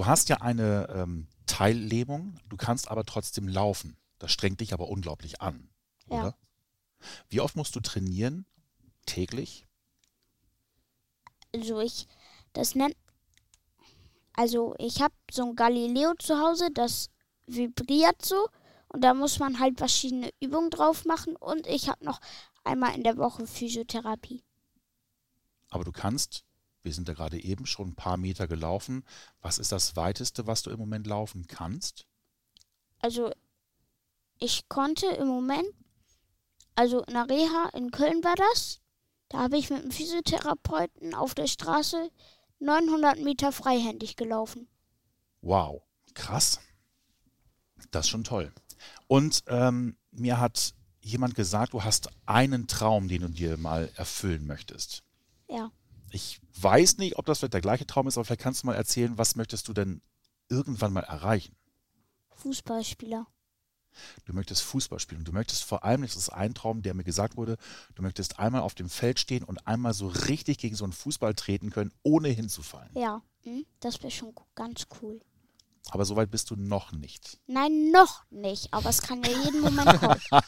Du 0.00 0.06
hast 0.06 0.30
ja 0.30 0.38
eine 0.38 0.88
ähm, 0.94 1.28
Teillähmung, 1.44 2.40
du 2.48 2.56
kannst 2.56 2.90
aber 2.90 3.04
trotzdem 3.04 3.46
laufen. 3.46 3.98
Das 4.18 4.32
strengt 4.32 4.62
dich 4.62 4.72
aber 4.72 4.88
unglaublich 4.88 5.42
an, 5.42 5.68
Ja. 6.08 6.20
oder? 6.20 6.38
Wie 7.28 7.40
oft 7.40 7.54
musst 7.54 7.76
du 7.76 7.80
trainieren? 7.80 8.46
Täglich? 9.04 9.66
Also 11.54 11.80
ich, 11.80 12.08
das 12.54 12.74
nennt, 12.74 12.96
also 14.32 14.74
ich 14.78 15.02
habe 15.02 15.12
so 15.30 15.50
ein 15.50 15.54
Galileo 15.54 16.14
zu 16.14 16.38
Hause, 16.38 16.70
das 16.72 17.10
vibriert 17.44 18.24
so 18.24 18.48
und 18.88 19.04
da 19.04 19.12
muss 19.12 19.38
man 19.38 19.58
halt 19.60 19.76
verschiedene 19.76 20.30
Übungen 20.40 20.70
drauf 20.70 21.04
machen 21.04 21.36
und 21.36 21.66
ich 21.66 21.90
habe 21.90 22.02
noch 22.06 22.22
einmal 22.64 22.94
in 22.94 23.04
der 23.04 23.18
Woche 23.18 23.46
Physiotherapie. 23.46 24.42
Aber 25.68 25.84
du 25.84 25.92
kannst, 25.92 26.46
wir 26.82 26.92
sind 26.92 27.08
ja 27.08 27.14
gerade 27.14 27.42
eben 27.42 27.66
schon 27.66 27.88
ein 27.88 27.94
paar 27.94 28.16
Meter 28.16 28.48
gelaufen. 28.48 29.04
Was 29.40 29.58
ist 29.58 29.72
das 29.72 29.96
weiteste, 29.96 30.46
was 30.46 30.62
du 30.62 30.70
im 30.70 30.78
Moment 30.78 31.06
laufen 31.06 31.46
kannst? 31.46 32.06
Also 32.98 33.32
ich 34.38 34.68
konnte 34.68 35.06
im 35.06 35.28
Moment, 35.28 35.68
also 36.74 37.02
in 37.02 37.14
der 37.14 37.28
Reha 37.28 37.70
in 37.74 37.90
Köln 37.90 38.24
war 38.24 38.36
das, 38.36 38.80
da 39.28 39.38
habe 39.38 39.58
ich 39.58 39.70
mit 39.70 39.84
dem 39.84 39.90
Physiotherapeuten 39.90 41.14
auf 41.14 41.34
der 41.34 41.46
Straße 41.46 42.10
900 42.58 43.20
Meter 43.20 43.52
freihändig 43.52 44.16
gelaufen. 44.16 44.68
Wow, 45.40 45.82
krass. 46.14 46.60
Das 47.90 48.06
ist 48.06 48.10
schon 48.10 48.24
toll. 48.24 48.52
Und 49.06 49.44
ähm, 49.46 49.96
mir 50.10 50.38
hat 50.38 50.74
jemand 51.00 51.34
gesagt, 51.34 51.72
du 51.72 51.82
hast 51.82 52.10
einen 52.26 52.66
Traum, 52.66 53.08
den 53.08 53.22
du 53.22 53.28
dir 53.28 53.56
mal 53.56 53.90
erfüllen 53.96 54.46
möchtest. 54.46 55.02
Ja. 55.48 55.70
Ich 56.12 56.40
weiß 56.60 56.98
nicht, 56.98 57.16
ob 57.16 57.26
das 57.26 57.38
vielleicht 57.38 57.54
der 57.54 57.60
gleiche 57.60 57.86
Traum 57.86 58.08
ist, 58.08 58.16
aber 58.16 58.24
vielleicht 58.24 58.42
kannst 58.42 58.62
du 58.62 58.66
mal 58.66 58.74
erzählen, 58.74 59.16
was 59.16 59.36
möchtest 59.36 59.68
du 59.68 59.72
denn 59.72 60.02
irgendwann 60.48 60.92
mal 60.92 61.04
erreichen? 61.04 61.54
Fußballspieler. 62.30 63.26
Du 64.24 64.32
möchtest 64.32 64.62
Fußball 64.62 64.98
spielen. 64.98 65.24
Du 65.24 65.32
möchtest 65.32 65.64
vor 65.64 65.84
allem, 65.84 66.02
das 66.02 66.16
ist 66.16 66.28
ein 66.30 66.54
Traum, 66.54 66.82
der 66.82 66.94
mir 66.94 67.04
gesagt 67.04 67.36
wurde, 67.36 67.56
du 67.94 68.02
möchtest 68.02 68.38
einmal 68.38 68.62
auf 68.62 68.74
dem 68.74 68.88
Feld 68.88 69.18
stehen 69.18 69.44
und 69.44 69.66
einmal 69.66 69.94
so 69.94 70.08
richtig 70.08 70.58
gegen 70.58 70.76
so 70.76 70.84
einen 70.84 70.92
Fußball 70.92 71.34
treten 71.34 71.70
können, 71.70 71.92
ohne 72.02 72.28
hinzufallen. 72.28 72.90
Ja. 72.94 73.22
Hm? 73.42 73.64
Das 73.80 74.02
wäre 74.02 74.10
schon 74.10 74.34
ganz 74.54 74.86
cool. 75.00 75.20
Aber 75.90 76.04
so 76.04 76.14
weit 76.14 76.30
bist 76.30 76.50
du 76.50 76.56
noch 76.56 76.92
nicht. 76.92 77.38
Nein, 77.46 77.90
noch 77.90 78.24
nicht. 78.30 78.72
Aber 78.72 78.90
es 78.90 79.02
kann 79.02 79.22
ja 79.22 79.30
jeden 79.44 79.60
Moment 79.60 79.98
kommen. 79.98 80.20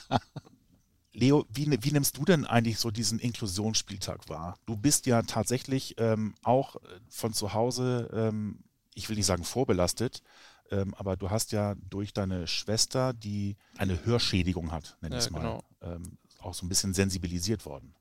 Leo, 1.15 1.45
wie, 1.51 1.71
wie, 1.83 1.93
nimmst 1.93 2.17
du 2.17 2.25
denn 2.25 2.47
eigentlich 2.47 2.79
so 2.79 2.91
diesen 2.91 3.19
Inklusionsspieltag 3.19 4.29
wahr? 4.29 4.59
Du 4.67 4.77
bist 4.77 5.07
ja 5.07 5.23
tatsächlich 5.23 5.95
ähm, 5.99 6.35
auch 6.43 6.77
von 7.11 7.35
zu 7.35 7.53
Hause, 7.53 8.09
ähm, 8.15 8.61
ich 8.95 9.09
will 9.09 9.17
nicht 9.17 9.27
sagen 9.27 9.45
vorbelastet, 9.45 10.23
ähm, 10.71 10.95
aber 10.95 11.17
du 11.17 11.29
hast 11.31 11.53
ja 11.53 11.75
durch 11.91 12.15
deine 12.15 12.47
Schwester, 12.47 13.13
die 13.13 13.57
eine 13.77 14.05
Hörschädigung 14.07 14.73
hat, 14.73 14.97
nenn 15.03 15.13
ich 15.13 15.19
es 15.19 15.31
mal, 15.31 15.41
genau. 15.41 15.63
ähm, 15.83 16.17
auch 16.41 16.55
so 16.55 16.65
ein 16.65 16.71
bisschen 16.71 16.95
sensibilisiert 16.95 17.67
worden. 17.67 17.95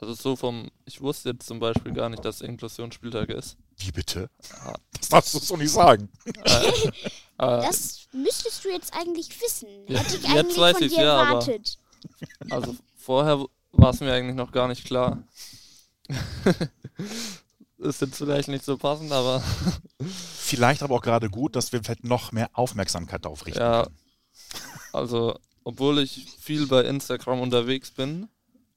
Also 0.00 0.12
so 0.14 0.36
vom, 0.36 0.70
ich 0.84 1.00
wusste 1.00 1.30
jetzt 1.30 1.46
zum 1.46 1.60
Beispiel 1.60 1.92
gar 1.92 2.10
nicht, 2.10 2.22
dass 2.24 2.42
Inklusionsspieltag 2.42 3.30
ist. 3.30 3.56
Wie 3.78 3.90
bitte? 3.92 4.28
Ja. 4.50 4.74
Das 4.98 5.08
darfst 5.08 5.32
du 5.34 5.38
so 5.38 5.56
nicht 5.56 5.70
sagen. 5.70 6.10
Äh, 6.44 6.72
Das 7.36 8.06
müsstest 8.12 8.64
du 8.64 8.68
jetzt 8.68 8.94
eigentlich 8.94 9.28
wissen. 9.42 9.68
Hätte 9.88 10.16
ich 10.16 10.22
jetzt 10.22 10.26
eigentlich 10.26 10.56
weiß 10.56 10.76
von 10.76 10.82
ich's, 10.84 10.94
dir 10.94 11.02
ja, 11.02 11.16
aber- 11.16 11.28
erwartet. 11.30 11.78
Also 12.50 12.76
vorher 12.96 13.44
war 13.72 13.90
es 13.90 14.00
mir 14.00 14.12
eigentlich 14.12 14.36
noch 14.36 14.52
gar 14.52 14.68
nicht 14.68 14.84
klar. 14.86 15.22
ist 17.78 18.00
jetzt 18.00 18.16
vielleicht 18.16 18.48
nicht 18.48 18.64
so 18.64 18.76
passend, 18.76 19.12
aber 19.12 19.42
Vielleicht 20.44 20.82
aber 20.82 20.96
auch 20.96 21.02
gerade 21.02 21.30
gut, 21.30 21.56
dass 21.56 21.72
wir 21.72 21.82
vielleicht 21.82 22.04
noch 22.04 22.32
mehr 22.32 22.50
Aufmerksamkeit 22.52 23.24
darauf 23.24 23.46
richten. 23.46 23.60
Ja. 23.60 23.84
können. 23.84 23.96
also 24.92 25.38
obwohl 25.64 25.98
ich 25.98 26.26
viel 26.38 26.66
bei 26.66 26.82
Instagram 26.84 27.40
unterwegs 27.40 27.90
bin, 27.90 28.28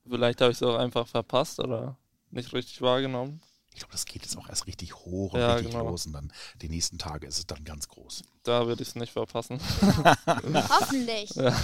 vielleicht 0.09 0.39
habe 0.39 0.51
ich 0.51 0.57
es 0.57 0.63
auch 0.63 0.77
einfach 0.77 1.07
verpasst 1.07 1.59
oder 1.59 1.97
nicht 2.31 2.53
richtig 2.53 2.81
wahrgenommen. 2.81 3.41
Ich 3.77 3.81
glaube, 3.81 3.91
das 3.91 4.05
geht 4.05 4.23
jetzt 4.23 4.35
auch 4.39 4.49
erst 4.49 4.65
richtig 4.65 4.95
hoch 4.95 5.33
und 5.33 5.39
Ja, 5.39 5.53
richtig 5.53 5.71
genau. 5.71 5.87
los 5.87 6.07
und 6.07 6.13
dann 6.13 6.33
die 6.63 6.67
nächsten 6.67 6.97
Tage 6.97 7.27
ist 7.27 7.37
es 7.37 7.45
dann 7.45 7.63
ganz 7.63 7.87
groß. 7.87 8.23
Da 8.41 8.65
würde 8.65 8.81
ich 8.81 8.89
es 8.89 8.95
nicht 8.95 9.13
verpassen. 9.13 9.59
Hoffentlich. 10.25 11.29
Ja. 11.35 11.55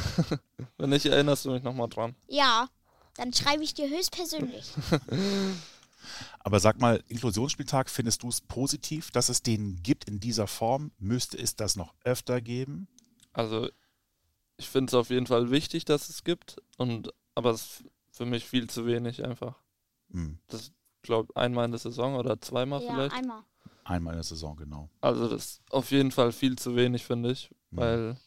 Wenn 0.77 0.91
nicht, 0.91 1.07
erinnerst 1.07 1.45
du 1.45 1.49
mich 1.51 1.63
nochmal 1.63 1.89
dran. 1.89 2.13
Ja. 2.27 2.69
Dann 3.15 3.33
schreibe 3.33 3.63
ich 3.63 3.73
dir 3.73 3.89
höchstpersönlich. 3.89 4.73
Aber 6.39 6.59
sag 6.59 6.79
mal, 6.79 7.03
Inklusionsspieltag, 7.07 7.89
findest 7.89 8.21
du 8.21 8.29
es 8.29 8.41
positiv, 8.41 9.09
dass 9.09 9.29
es 9.29 9.41
den 9.41 9.81
gibt 9.81 10.05
in 10.07 10.19
dieser 10.19 10.45
Form? 10.45 10.91
Müsste 10.99 11.39
es 11.39 11.55
das 11.55 11.75
noch 11.75 11.95
öfter 12.03 12.41
geben? 12.41 12.87
Also 13.31 13.69
ich 14.57 14.69
finde 14.69 14.91
es 14.91 14.93
auf 14.93 15.09
jeden 15.09 15.25
Fall 15.25 15.49
wichtig, 15.49 15.83
dass 15.85 16.09
es 16.09 16.23
gibt, 16.23 16.57
und 16.77 17.09
aber 17.33 17.49
es 17.49 17.61
ist 17.61 17.83
für 18.11 18.25
mich 18.25 18.45
viel 18.45 18.69
zu 18.69 18.85
wenig 18.85 19.23
einfach. 19.25 19.55
Hm, 20.11 20.37
Ich 20.51 20.71
glaube 21.03 21.35
einmal 21.35 21.65
in 21.65 21.71
der 21.71 21.79
Saison 21.79 22.15
oder 22.15 22.39
zweimal 22.41 22.81
Ja, 22.81 22.91
vielleicht. 22.93 23.15
einmal. 23.15 23.43
einmal 23.83 24.13
in 24.13 24.17
der 24.17 24.23
Saison, 24.23 24.55
genau. 24.55 24.89
Also 25.01 25.27
das 25.29 25.43
ist 25.45 25.61
auf 25.69 25.91
jeden 25.91 26.11
Fall 26.11 26.31
viel 26.31 26.57
zu 26.57 26.75
wenig, 26.75 27.05
finde 27.05 27.31
ich, 27.31 27.49
Hm. 27.71 27.77
weil 27.77 28.17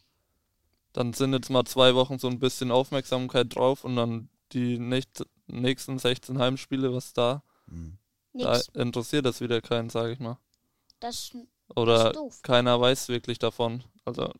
dann 0.93 1.13
sind 1.13 1.33
jetzt 1.33 1.49
mal 1.49 1.65
zwei 1.65 1.93
Wochen 1.95 2.17
so 2.19 2.27
ein 2.27 2.39
bisschen 2.39 2.71
Aufmerksamkeit 2.71 3.53
drauf 3.55 3.83
und 3.83 3.95
dann 3.95 4.29
die 4.53 4.79
nicht, 4.79 5.25
nächsten 5.47 5.99
16 5.99 6.39
Heimspiele, 6.39 6.93
was 6.93 7.13
da, 7.13 7.43
Hm. 7.67 7.97
da 8.33 8.59
interessiert 8.73 9.25
das 9.25 9.41
wieder 9.41 9.61
keinen, 9.61 9.89
sage 9.89 10.13
ich 10.13 10.19
mal. 10.19 10.37
Das 10.99 11.31
Oder 11.75 12.07
ist 12.11 12.15
doof. 12.15 12.41
keiner 12.43 12.79
weiß 12.79 13.09
wirklich 13.09 13.39
davon. 13.39 13.83
Also 14.05 14.31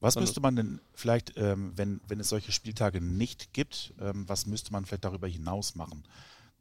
Was 0.00 0.14
Sondern- 0.14 0.28
müsste 0.28 0.40
man 0.40 0.56
denn 0.56 0.80
vielleicht, 0.94 1.36
ähm, 1.36 1.72
wenn, 1.76 2.00
wenn 2.06 2.20
es 2.20 2.28
solche 2.28 2.52
Spieltage 2.52 3.00
nicht 3.00 3.52
gibt, 3.52 3.92
ähm, 4.00 4.28
was 4.28 4.46
müsste 4.46 4.70
man 4.72 4.84
vielleicht 4.86 5.04
darüber 5.04 5.26
hinaus 5.26 5.74
machen? 5.74 6.04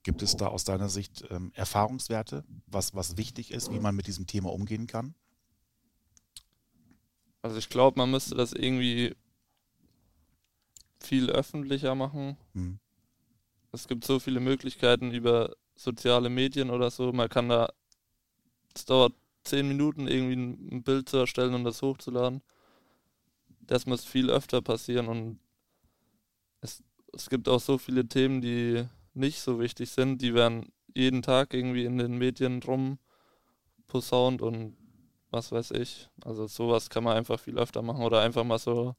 Gibt 0.07 0.21
es 0.21 0.37
da 0.37 0.47
aus 0.47 0.63
deiner 0.63 0.87
Sicht 0.87 1.25
ähm, 1.31 1.51
Erfahrungswerte, 1.53 2.45
was, 2.65 2.95
was 2.95 3.17
wichtig 3.17 3.51
ist, 3.51 3.73
wie 3.73 3.79
man 3.81 3.93
mit 3.93 4.07
diesem 4.07 4.25
Thema 4.25 4.53
umgehen 4.53 4.87
kann? 4.87 5.13
Also 7.41 7.57
ich 7.57 7.67
glaube, 7.67 7.99
man 7.99 8.09
müsste 8.09 8.33
das 8.33 8.53
irgendwie 8.53 9.17
viel 11.01 11.29
öffentlicher 11.29 11.93
machen. 11.93 12.37
Hm. 12.53 12.79
Es 13.73 13.89
gibt 13.89 14.05
so 14.05 14.17
viele 14.21 14.39
Möglichkeiten 14.39 15.11
über 15.11 15.57
soziale 15.75 16.29
Medien 16.29 16.69
oder 16.69 16.89
so. 16.89 17.11
Man 17.11 17.27
kann 17.27 17.49
da, 17.49 17.67
es 18.73 18.85
dauert 18.85 19.13
zehn 19.43 19.67
Minuten 19.67 20.07
irgendwie 20.07 20.37
ein 20.37 20.69
ein 20.71 20.83
Bild 20.83 21.09
zu 21.09 21.17
erstellen 21.17 21.53
und 21.53 21.65
das 21.65 21.81
hochzuladen. 21.81 22.41
Das 23.59 23.85
muss 23.85 24.05
viel 24.05 24.29
öfter 24.29 24.61
passieren 24.61 25.09
und 25.09 25.41
es, 26.61 26.81
es 27.11 27.29
gibt 27.29 27.49
auch 27.49 27.59
so 27.59 27.77
viele 27.77 28.07
Themen, 28.07 28.39
die 28.39 28.87
nicht 29.17 29.41
so 29.41 29.59
wichtig 29.59 29.91
sind. 29.91 30.21
Die 30.21 30.33
werden 30.33 30.71
jeden 30.93 31.21
Tag 31.21 31.53
irgendwie 31.53 31.85
in 31.85 31.97
den 31.97 32.17
Medien 32.17 32.61
rum 32.63 32.99
posaunt 33.87 34.41
und 34.41 34.77
was 35.29 35.51
weiß 35.51 35.71
ich. 35.71 36.09
Also 36.23 36.47
sowas 36.47 36.89
kann 36.89 37.03
man 37.03 37.17
einfach 37.17 37.39
viel 37.39 37.57
öfter 37.57 37.81
machen 37.81 38.03
oder 38.03 38.21
einfach 38.21 38.43
mal 38.43 38.59
so, 38.59 38.95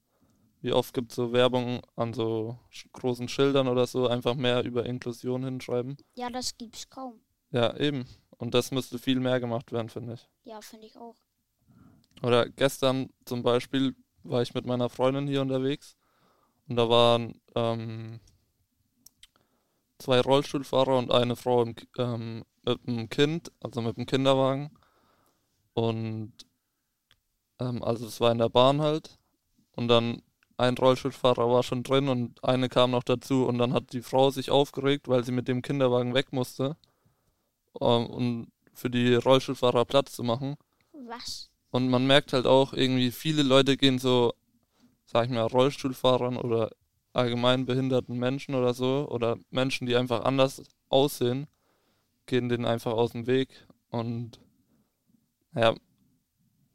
wie 0.61 0.73
oft 0.73 0.93
gibt 0.95 1.11
es 1.11 1.17
so 1.17 1.33
Werbung 1.33 1.81
an 1.97 2.13
so 2.13 2.59
großen 2.93 3.29
Schildern 3.29 3.69
oder 3.69 3.87
so, 3.87 4.09
einfach 4.09 4.35
mehr 4.35 4.65
über 4.65 4.87
Inklusion 4.87 5.45
hinschreiben. 5.45 5.97
Ja, 6.15 6.31
das 6.31 6.57
gibt's 6.57 6.89
kaum. 6.89 7.21
Ja, 7.51 7.77
eben. 7.77 8.07
Und 8.37 8.55
das 8.55 8.71
müsste 8.71 8.99
viel 8.99 9.21
mehr 9.21 9.41
gemacht 9.41 9.73
werden, 9.73 9.89
finde 9.89 10.15
ich. 10.15 10.29
Ja, 10.45 10.61
finde 10.61 10.87
ich 10.87 10.97
auch. 10.97 11.17
Oder 12.23 12.49
gestern 12.49 13.11
zum 13.25 13.43
Beispiel 13.43 13.95
war 14.23 14.43
ich 14.43 14.55
mit 14.55 14.67
meiner 14.67 14.89
Freundin 14.89 15.27
hier 15.27 15.41
unterwegs 15.41 15.97
und 16.69 16.77
da 16.77 16.89
waren 16.89 17.41
ähm, 17.55 18.21
zwei 19.99 20.21
Rollstuhlfahrer 20.21 20.97
und 20.99 21.12
eine 21.12 21.37
Frau 21.37 21.62
im, 21.62 21.75
ähm, 21.99 22.45
mit 22.64 22.81
einem 22.87 23.09
Kind, 23.09 23.52
also 23.61 23.81
mit 23.83 23.97
einem 23.97 24.07
Kinderwagen. 24.07 24.71
Und 25.75 26.33
ähm, 27.61 27.83
also 27.83 28.07
es 28.07 28.21
war 28.21 28.33
in 28.33 28.38
der 28.38 28.49
Bahn 28.49 28.81
halt. 28.81 29.19
Und 29.73 29.88
dann 29.88 30.23
ein 30.57 30.76
Rollstuhlfahrer 30.76 31.49
war 31.50 31.62
schon 31.62 31.85
drin 31.85 32.09
und 32.09 32.43
eine 32.43 32.69
kam 32.69 32.90
noch 32.90 33.05
dazu 33.05 33.47
und 33.47 33.59
dann 33.59 33.73
hat 33.73 33.93
die 33.93 34.02
Frau 34.02 34.31
sich 34.31 34.50
aufgeregt, 34.50 35.09
weil 35.09 35.25
sie 35.25 35.33
mit 35.33 35.47
dem 35.47 35.62
Kinderwagen 35.62 36.14
weg 36.14 36.33
musste, 36.33 36.76
ähm, 37.81 38.07
um 38.07 38.52
für 38.75 38.90
die 38.90 39.14
Rollstuhlfahrer 39.14 39.85
Platz 39.85 40.12
zu 40.12 40.25
machen. 40.25 40.57
Was? 41.07 41.49
Und 41.71 41.88
man 41.88 42.07
merkt 42.07 42.33
halt 42.33 42.47
auch 42.47 42.73
irgendwie, 42.73 43.11
viele 43.12 43.43
Leute 43.43 43.76
gehen 43.76 43.99
so, 43.99 44.35
sag 45.05 45.26
ich 45.26 45.31
mal, 45.31 45.43
Rollstuhlfahrern 45.47 46.37
oder 46.37 46.71
allgemein 47.12 47.67
behinderten 47.67 48.19
Menschen 48.19 48.55
oder 48.55 48.75
so, 48.75 49.09
oder 49.11 49.38
Menschen, 49.50 49.87
die 49.87 49.97
einfach 49.97 50.25
anders 50.25 50.62
aussehen, 50.88 51.47
gehen 52.27 52.49
denen 52.49 52.65
einfach 52.65 52.93
aus 52.93 53.12
dem 53.12 53.27
Weg. 53.27 53.67
Und 53.91 54.41
naja, 55.53 55.75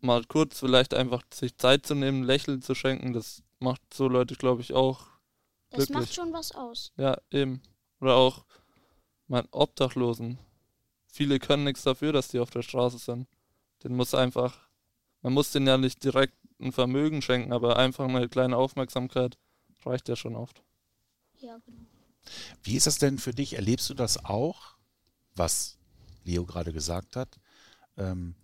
mal 0.02 0.24
kurz 0.26 0.60
vielleicht 0.60 0.94
einfach 0.94 1.24
sich 1.34 1.58
Zeit 1.58 1.86
zu 1.86 1.96
nehmen, 1.96 2.24
Lächeln 2.24 2.62
zu 2.62 2.76
schenken, 2.76 3.14
das 3.14 3.44
macht 3.60 3.82
so 3.94 4.08
Leute, 4.08 4.36
glaube 4.36 4.62
ich, 4.62 4.74
auch. 4.74 5.08
Das 5.70 5.82
Wirklich. 5.82 5.98
macht 5.98 6.14
schon 6.14 6.34
was 6.34 6.52
aus. 6.54 6.92
Ja, 6.98 7.18
eben. 7.32 7.62
Oder 8.00 8.16
auch 8.16 8.46
mein 9.28 9.48
Obdachlosen. 9.52 10.38
Viele 11.08 11.40
können 11.40 11.64
nichts 11.64 11.84
dafür, 11.84 12.12
dass 12.12 12.28
die 12.28 12.40
auf 12.40 12.50
der 12.50 12.62
Straße 12.62 12.98
sind. 12.98 13.28
Den 13.84 13.96
muss 13.96 14.14
einfach, 14.14 14.70
man 15.22 15.34
muss 15.34 15.52
denen 15.52 15.68
ja 15.68 15.78
nicht 15.78 16.04
direkt 16.04 16.36
ein 16.60 16.72
Vermögen 16.72 17.22
schenken, 17.22 17.54
aber 17.54 17.78
einfach 17.78 18.08
eine 18.08 18.28
kleine 18.30 18.58
Aufmerksamkeit 18.58 19.38
reicht 19.86 20.10
ja 20.10 20.16
schon 20.16 20.36
oft. 20.36 20.64
Ja, 21.40 21.58
genau. 21.66 21.86
Wie 22.64 22.76
ist 22.76 22.88
das 22.88 22.98
denn 22.98 23.18
für 23.18 23.34
dich? 23.34 23.54
Erlebst 23.54 23.90
du 23.90 23.94
das 23.94 24.24
auch, 24.24 24.76
was 25.36 25.78
Leo 26.24 26.46
gerade 26.46 26.72
gesagt 26.72 27.16
hat, 27.16 27.40
ähm, 27.98 28.36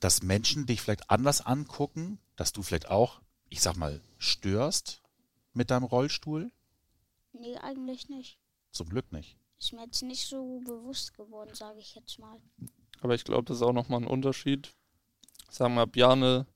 dass 0.00 0.22
Menschen 0.22 0.66
dich 0.66 0.80
vielleicht 0.80 1.10
anders 1.10 1.40
angucken, 1.40 2.18
dass 2.36 2.52
du 2.52 2.62
vielleicht 2.62 2.88
auch, 2.88 3.20
ich 3.48 3.60
sag 3.60 3.76
mal, 3.76 4.00
störst 4.18 5.02
mit 5.52 5.70
deinem 5.70 5.84
Rollstuhl? 5.84 6.50
Nee, 7.32 7.56
eigentlich 7.58 8.08
nicht. 8.08 8.38
Zum 8.70 8.88
Glück 8.88 9.12
nicht. 9.12 9.36
Ist 9.58 9.72
mir 9.72 9.84
jetzt 9.84 10.02
nicht 10.02 10.26
so 10.26 10.60
bewusst 10.60 11.14
geworden, 11.14 11.54
sage 11.54 11.78
ich 11.78 11.94
jetzt 11.94 12.18
mal. 12.18 12.40
Aber 13.00 13.14
ich 13.14 13.24
glaube, 13.24 13.44
das 13.44 13.58
ist 13.58 13.62
auch 13.62 13.72
nochmal 13.72 14.00
ein 14.00 14.08
Unterschied. 14.08 14.74
Sagen 15.50 15.74
wir, 15.74 15.86
Bjarne 15.86 16.46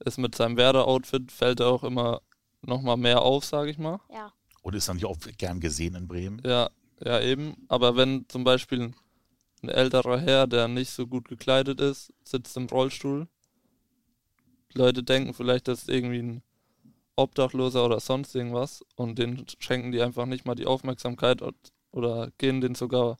ist 0.00 0.18
mit 0.18 0.34
seinem 0.34 0.56
Werder-Outfit, 0.56 1.30
fällt 1.30 1.60
er 1.60 1.68
auch 1.68 1.84
immer 1.84 2.22
nochmal 2.62 2.96
mehr 2.96 3.22
auf, 3.22 3.44
sage 3.44 3.70
ich 3.70 3.78
mal. 3.78 4.00
Ja. 4.12 4.32
Und 4.62 4.74
ist 4.74 4.88
dann 4.88 4.96
nicht 4.96 5.06
auch 5.06 5.18
gern 5.38 5.60
gesehen 5.60 5.94
in 5.94 6.08
Bremen? 6.08 6.40
Ja, 6.44 6.70
ja 7.00 7.20
eben. 7.20 7.56
Aber 7.68 7.96
wenn 7.96 8.28
zum 8.28 8.44
Beispiel 8.44 8.92
ein 9.62 9.68
älterer 9.68 10.20
Herr, 10.20 10.46
der 10.46 10.68
nicht 10.68 10.90
so 10.90 11.06
gut 11.06 11.28
gekleidet 11.28 11.80
ist, 11.80 12.12
sitzt 12.24 12.56
im 12.56 12.66
Rollstuhl, 12.66 13.28
Leute 14.74 15.02
denken 15.02 15.34
vielleicht, 15.34 15.68
das 15.68 15.82
ist 15.82 15.88
irgendwie 15.88 16.22
ein 16.22 16.42
Obdachloser 17.16 17.84
oder 17.84 18.00
sonst 18.00 18.34
irgendwas 18.34 18.84
und 18.96 19.18
den 19.18 19.44
schenken 19.58 19.92
die 19.92 20.00
einfach 20.00 20.26
nicht 20.26 20.46
mal 20.46 20.54
die 20.54 20.66
Aufmerksamkeit 20.66 21.42
oder 21.90 22.30
gehen 22.38 22.60
den 22.60 22.74
sogar 22.74 23.18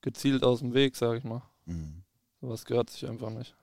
gezielt 0.00 0.44
aus 0.44 0.60
dem 0.60 0.74
Weg, 0.74 0.96
sag 0.96 1.18
ich 1.18 1.24
mal. 1.24 1.42
Mhm. 1.64 2.04
Sowas 2.40 2.64
gehört 2.64 2.90
sich 2.90 3.08
einfach 3.08 3.30
nicht. 3.30 3.56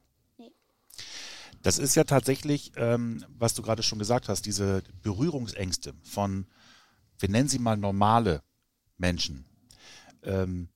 Das 1.63 1.77
ist 1.77 1.96
ja 1.96 2.03
tatsächlich, 2.03 2.74
ähm, 2.75 3.25
was 3.29 3.53
du 3.53 3.62
gerade 3.62 3.84
schon 3.84 3.98
gesagt 3.98 4.27
hast, 4.27 4.46
diese 4.46 4.84
Berührungsängste 5.01 5.93
von, 6.03 6.46
wir 7.17 7.29
nennen 7.29 7.48
sie 7.48 7.58
mal 7.58 7.77
normale 7.77 8.43
Menschen. 8.98 9.46
Ähm, 10.24 10.67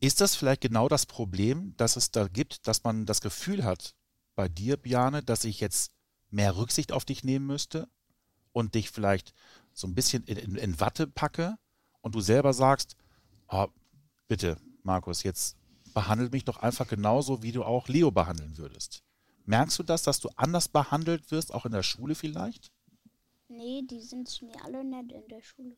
ist 0.00 0.20
das 0.20 0.36
vielleicht 0.36 0.60
genau 0.60 0.88
das 0.88 1.06
Problem, 1.06 1.74
das 1.78 1.96
es 1.96 2.10
da 2.10 2.28
gibt, 2.28 2.68
dass 2.68 2.84
man 2.84 3.06
das 3.06 3.22
Gefühl 3.22 3.64
hat 3.64 3.94
bei 4.34 4.50
dir, 4.50 4.76
Biane, 4.76 5.22
dass 5.22 5.44
ich 5.44 5.60
jetzt 5.60 5.92
mehr 6.28 6.56
Rücksicht 6.56 6.92
auf 6.92 7.06
dich 7.06 7.24
nehmen 7.24 7.46
müsste 7.46 7.88
und 8.52 8.74
dich 8.74 8.90
vielleicht 8.90 9.32
so 9.72 9.86
ein 9.86 9.94
bisschen 9.94 10.24
in, 10.24 10.36
in, 10.36 10.56
in 10.56 10.78
Watte 10.78 11.06
packe 11.06 11.56
und 12.02 12.14
du 12.14 12.20
selber 12.20 12.52
sagst, 12.52 12.96
oh, 13.48 13.68
bitte, 14.28 14.58
Markus, 14.82 15.22
jetzt 15.22 15.56
behandelt 15.94 16.32
mich 16.32 16.44
doch 16.44 16.58
einfach 16.58 16.86
genauso, 16.86 17.42
wie 17.42 17.52
du 17.52 17.64
auch 17.64 17.88
Leo 17.88 18.10
behandeln 18.10 18.58
würdest. 18.58 19.05
Merkst 19.46 19.78
du 19.78 19.82
das, 19.82 20.02
dass 20.02 20.20
du 20.20 20.28
anders 20.36 20.68
behandelt 20.68 21.30
wirst, 21.30 21.54
auch 21.54 21.64
in 21.64 21.72
der 21.72 21.82
Schule 21.82 22.14
vielleicht? 22.14 22.72
Nee, 23.48 23.82
die 23.88 24.00
sind 24.00 24.28
zu 24.28 24.44
mir 24.44 24.56
alle 24.64 24.84
nett 24.84 25.12
in 25.12 25.26
der 25.28 25.40
Schule. 25.40 25.76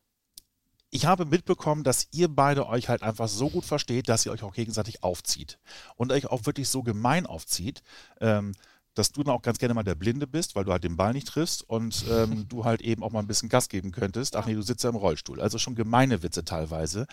Ich 0.91 1.05
habe 1.05 1.25
mitbekommen, 1.25 1.83
dass 1.83 2.07
ihr 2.11 2.27
beide 2.29 2.67
euch 2.67 2.89
halt 2.89 3.03
einfach 3.03 3.27
so 3.27 3.49
gut 3.49 3.63
versteht, 3.63 4.09
dass 4.09 4.25
ihr 4.25 4.31
euch 4.31 4.41
auch 4.41 4.53
gegenseitig 4.53 5.03
aufzieht. 5.03 5.59
Und 5.95 6.11
euch 6.11 6.25
auch 6.27 6.47
wirklich 6.47 6.67
so 6.67 6.81
gemein 6.81 7.27
aufzieht, 7.27 7.83
ähm, 8.19 8.53
dass 8.95 9.11
du 9.11 9.23
dann 9.23 9.35
auch 9.35 9.43
ganz 9.43 9.59
gerne 9.59 9.75
mal 9.75 9.83
der 9.83 9.93
Blinde 9.93 10.25
bist, 10.25 10.55
weil 10.55 10.65
du 10.65 10.71
halt 10.71 10.83
den 10.83 10.97
Ball 10.97 11.13
nicht 11.13 11.27
triffst 11.27 11.61
und 11.69 12.05
ähm, 12.09 12.47
du 12.49 12.65
halt 12.65 12.81
eben 12.81 13.03
auch 13.03 13.11
mal 13.11 13.19
ein 13.19 13.27
bisschen 13.27 13.49
Gas 13.49 13.69
geben 13.69 13.91
könntest. 13.91 14.35
Ach 14.35 14.47
nee, 14.47 14.55
du 14.55 14.63
sitzt 14.63 14.83
ja 14.83 14.89
im 14.89 14.95
Rollstuhl. 14.95 15.39
Also 15.39 15.59
schon 15.59 15.75
gemeine 15.75 16.23
Witze 16.23 16.43
teilweise. 16.43 17.05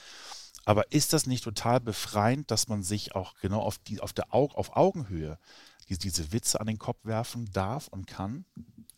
Aber 0.64 0.90
ist 0.90 1.12
das 1.12 1.26
nicht 1.26 1.44
total 1.44 1.80
befreiend, 1.80 2.50
dass 2.50 2.68
man 2.68 2.82
sich 2.82 3.14
auch 3.14 3.34
genau 3.40 3.60
auf, 3.60 3.78
die, 3.78 4.00
auf, 4.00 4.14
der 4.14 4.34
Aug, 4.34 4.56
auf 4.56 4.74
Augenhöhe 4.74 5.38
die, 5.88 5.98
diese 5.98 6.32
Witze 6.32 6.60
an 6.60 6.66
den 6.66 6.78
Kopf 6.78 7.04
werfen 7.04 7.50
darf 7.52 7.88
und 7.88 8.06
kann? 8.06 8.44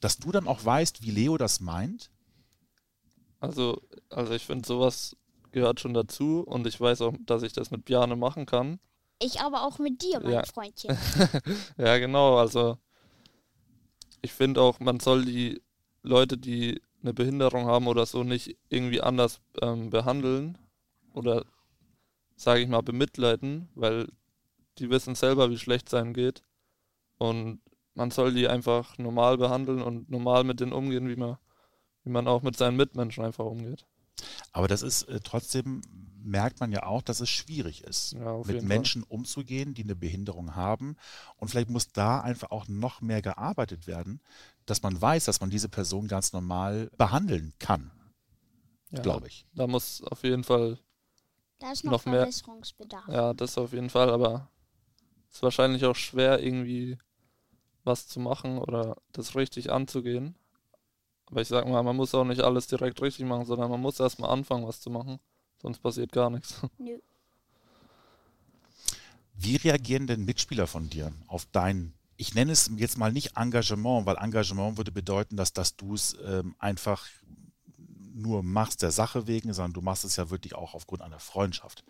Dass 0.00 0.18
du 0.18 0.32
dann 0.32 0.46
auch 0.46 0.64
weißt, 0.64 1.02
wie 1.02 1.10
Leo 1.10 1.36
das 1.36 1.60
meint? 1.60 2.10
Also, 3.40 3.82
also 4.10 4.32
ich 4.32 4.44
finde, 4.44 4.66
sowas 4.66 5.16
gehört 5.52 5.80
schon 5.80 5.94
dazu 5.94 6.40
und 6.40 6.66
ich 6.66 6.80
weiß 6.80 7.02
auch, 7.02 7.14
dass 7.26 7.42
ich 7.42 7.52
das 7.52 7.70
mit 7.70 7.84
Bjane 7.84 8.16
machen 8.16 8.46
kann. 8.46 8.80
Ich 9.20 9.40
aber 9.40 9.62
auch 9.62 9.78
mit 9.78 10.02
dir, 10.02 10.20
mein 10.20 10.32
ja. 10.32 10.44
Freundchen. 10.44 10.96
ja, 11.76 11.98
genau. 11.98 12.38
Also 12.38 12.78
ich 14.22 14.32
finde 14.32 14.60
auch, 14.60 14.80
man 14.80 15.00
soll 15.00 15.24
die 15.24 15.60
Leute, 16.02 16.38
die 16.38 16.80
eine 17.02 17.14
Behinderung 17.14 17.66
haben 17.66 17.86
oder 17.86 18.06
so, 18.06 18.24
nicht 18.24 18.56
irgendwie 18.68 19.00
anders 19.00 19.40
ähm, 19.60 19.90
behandeln 19.90 20.58
oder, 21.12 21.44
sage 22.36 22.60
ich 22.60 22.68
mal, 22.68 22.82
bemitleiden, 22.82 23.68
weil 23.74 24.08
die 24.78 24.90
wissen 24.90 25.14
selber, 25.14 25.50
wie 25.50 25.58
schlecht 25.58 25.88
es 25.88 25.94
einem 25.94 26.12
geht. 26.12 26.42
Und 27.18 27.60
man 27.94 28.10
soll 28.10 28.32
die 28.32 28.48
einfach 28.48 28.96
normal 28.98 29.38
behandeln 29.38 29.82
und 29.82 30.08
normal 30.08 30.44
mit 30.44 30.60
denen 30.60 30.72
umgehen, 30.72 31.08
wie 31.08 31.16
man, 31.16 31.36
wie 32.04 32.10
man 32.10 32.28
auch 32.28 32.42
mit 32.42 32.56
seinen 32.56 32.76
Mitmenschen 32.76 33.24
einfach 33.24 33.44
umgeht. 33.44 33.86
Aber 34.52 34.68
das 34.68 34.82
ist 34.82 35.04
äh, 35.04 35.20
trotzdem, 35.22 35.82
merkt 36.22 36.60
man 36.60 36.72
ja 36.72 36.84
auch, 36.84 37.02
dass 37.02 37.20
es 37.20 37.28
schwierig 37.28 37.82
ist, 37.84 38.12
ja, 38.12 38.38
mit 38.44 38.62
Menschen 38.62 39.02
Fall. 39.02 39.12
umzugehen, 39.12 39.74
die 39.74 39.84
eine 39.84 39.96
Behinderung 39.96 40.56
haben. 40.56 40.96
Und 41.36 41.48
vielleicht 41.48 41.70
muss 41.70 41.92
da 41.92 42.20
einfach 42.20 42.50
auch 42.50 42.68
noch 42.68 43.00
mehr 43.00 43.22
gearbeitet 43.22 43.86
werden, 43.86 44.20
dass 44.66 44.82
man 44.82 45.00
weiß, 45.00 45.24
dass 45.24 45.40
man 45.40 45.50
diese 45.50 45.68
Person 45.68 46.08
ganz 46.08 46.32
normal 46.32 46.90
behandeln 46.96 47.52
kann. 47.58 47.90
Ja, 48.90 49.02
glaube 49.02 49.28
ich. 49.28 49.46
Da 49.54 49.66
muss 49.66 50.02
auf 50.02 50.22
jeden 50.22 50.44
Fall 50.44 50.78
da 51.58 51.72
ist 51.72 51.84
noch, 51.84 51.92
noch 51.92 52.02
Verbesserungsbedarf. 52.02 53.06
Mehr, 53.06 53.16
ja, 53.16 53.34
das 53.34 53.58
auf 53.58 53.72
jeden 53.72 53.90
Fall, 53.90 54.10
aber 54.10 54.50
es 55.30 55.36
ist 55.36 55.42
wahrscheinlich 55.42 55.84
auch 55.84 55.96
schwer, 55.96 56.42
irgendwie 56.42 56.98
was 57.84 58.08
zu 58.08 58.20
machen 58.20 58.58
oder 58.58 58.96
das 59.12 59.36
richtig 59.36 59.70
anzugehen. 59.70 60.34
Aber 61.26 61.40
ich 61.40 61.48
sag 61.48 61.66
mal, 61.68 61.82
man 61.82 61.96
muss 61.96 62.14
auch 62.14 62.24
nicht 62.24 62.40
alles 62.40 62.66
direkt 62.66 63.02
richtig 63.02 63.26
machen, 63.26 63.44
sondern 63.44 63.70
man 63.70 63.80
muss 63.80 64.00
erstmal 64.00 64.30
anfangen, 64.30 64.66
was 64.66 64.80
zu 64.80 64.90
machen. 64.90 65.18
Sonst 65.60 65.80
passiert 65.80 66.12
gar 66.12 66.30
nichts. 66.30 66.60
Nö. 66.78 66.98
Wie 69.34 69.56
reagieren 69.56 70.06
denn 70.06 70.24
Mitspieler 70.24 70.66
von 70.66 70.90
dir 70.90 71.12
auf 71.26 71.46
dein, 71.52 71.94
ich 72.16 72.34
nenne 72.34 72.52
es 72.52 72.70
jetzt 72.76 72.98
mal 72.98 73.12
nicht 73.12 73.36
Engagement, 73.36 74.06
weil 74.06 74.16
Engagement 74.16 74.76
würde 74.76 74.90
bedeuten, 74.90 75.36
dass, 75.36 75.52
dass 75.52 75.76
du 75.76 75.94
es 75.94 76.16
ähm, 76.24 76.56
einfach 76.58 77.06
nur 78.14 78.42
machst 78.42 78.82
der 78.82 78.90
Sache 78.90 79.26
wegen, 79.26 79.52
sondern 79.52 79.74
du 79.74 79.80
machst 79.80 80.04
es 80.04 80.16
ja 80.16 80.30
wirklich 80.30 80.54
auch 80.54 80.74
aufgrund 80.74 81.02
einer 81.02 81.20
Freundschaft. 81.20 81.84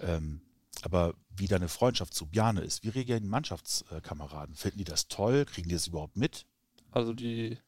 Ähm, 0.00 0.40
aber 0.84 1.14
wie 1.36 1.46
deine 1.46 1.68
Freundschaft 1.68 2.14
zu 2.14 2.26
Bjane 2.26 2.60
ist, 2.60 2.82
wie 2.82 2.88
reagieren 2.88 3.22
die 3.22 3.28
Mannschaftskameraden? 3.28 4.54
Finden 4.54 4.78
die 4.78 4.84
das 4.84 5.08
toll? 5.08 5.44
Kriegen 5.44 5.68
die 5.68 5.74
das 5.74 5.86
überhaupt 5.86 6.16
mit? 6.16 6.46
Also 6.90 7.12
die 7.12 7.58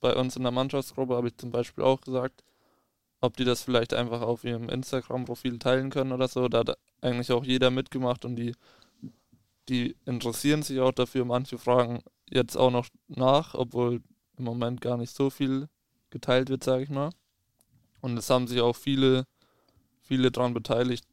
bei 0.00 0.14
uns 0.14 0.36
in 0.36 0.42
der 0.42 0.52
Mannschaftsgruppe 0.52 1.16
habe 1.16 1.28
ich 1.28 1.36
zum 1.36 1.50
Beispiel 1.50 1.84
auch 1.84 2.00
gesagt, 2.00 2.44
ob 3.20 3.36
die 3.36 3.44
das 3.44 3.62
vielleicht 3.62 3.94
einfach 3.94 4.20
auf 4.20 4.44
ihrem 4.44 4.68
Instagram-Profil 4.68 5.58
teilen 5.58 5.90
können 5.90 6.12
oder 6.12 6.28
so. 6.28 6.48
Da 6.48 6.60
hat 6.60 6.78
eigentlich 7.00 7.32
auch 7.32 7.44
jeder 7.44 7.70
mitgemacht 7.70 8.24
und 8.24 8.36
die, 8.36 8.54
die 9.68 9.96
interessieren 10.04 10.62
sich 10.62 10.80
auch 10.80 10.92
dafür. 10.92 11.24
Manche 11.24 11.58
fragen 11.58 12.02
jetzt 12.28 12.56
auch 12.56 12.70
noch 12.70 12.88
nach, 13.08 13.54
obwohl 13.54 14.02
im 14.36 14.44
Moment 14.44 14.80
gar 14.80 14.96
nicht 14.96 15.14
so 15.14 15.30
viel 15.30 15.68
geteilt 16.10 16.50
wird, 16.50 16.62
sage 16.62 16.84
ich 16.84 16.90
mal. 16.90 17.10
Und 18.00 18.16
es 18.18 18.30
haben 18.30 18.46
sich 18.46 18.60
auch 18.60 18.76
viele, 18.76 19.26
viele 20.02 20.30
daran 20.30 20.54
beteiligt, 20.54 21.06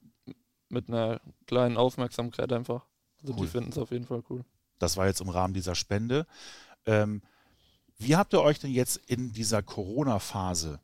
mit 0.73 0.89
einer 0.89 1.21
kleinen 1.47 1.77
Aufmerksamkeit 1.77 2.51
einfach. 2.51 2.85
Also 3.21 3.33
cool. 3.33 3.41
die 3.41 3.47
finden 3.47 3.69
es 3.69 3.77
auf 3.77 3.91
jeden 3.91 4.05
Fall 4.05 4.23
cool. 4.29 4.43
Das 4.79 4.97
war 4.97 5.07
jetzt 5.07 5.21
im 5.21 5.29
Rahmen 5.29 5.53
dieser 5.53 5.75
Spende. 5.75 6.27
Ähm, 6.85 7.21
wie 7.97 8.15
habt 8.15 8.33
ihr 8.33 8.41
euch 8.41 8.59
denn 8.59 8.71
jetzt 8.71 8.97
in 9.07 9.31
dieser 9.31 9.63
Corona-Phase 9.63 10.79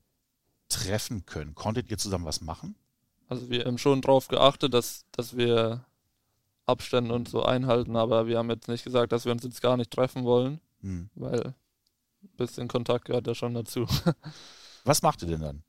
treffen 0.69 1.25
können? 1.25 1.55
Konntet 1.55 1.89
ihr 1.89 1.97
zusammen 1.97 2.25
was 2.25 2.39
machen? 2.39 2.75
Also 3.27 3.49
wir 3.49 3.65
haben 3.65 3.77
schon 3.77 4.01
darauf 4.01 4.27
geachtet, 4.27 4.73
dass, 4.73 5.05
dass 5.11 5.35
wir 5.35 5.85
Abstände 6.65 7.13
und 7.13 7.27
so 7.27 7.43
einhalten, 7.43 7.95
aber 7.95 8.27
wir 8.27 8.37
haben 8.37 8.49
jetzt 8.49 8.67
nicht 8.67 8.83
gesagt, 8.83 9.11
dass 9.11 9.25
wir 9.25 9.31
uns 9.31 9.43
jetzt 9.43 9.61
gar 9.61 9.75
nicht 9.75 9.91
treffen 9.91 10.23
wollen, 10.23 10.61
hm. 10.81 11.09
weil 11.15 11.55
ein 12.23 12.37
bisschen 12.37 12.67
Kontakt 12.67 13.05
gehört 13.05 13.27
ja 13.27 13.35
schon 13.35 13.53
dazu. 13.53 13.87
Was 14.85 15.01
macht 15.01 15.21
ihr 15.23 15.27
denn 15.27 15.41
dann, 15.41 15.63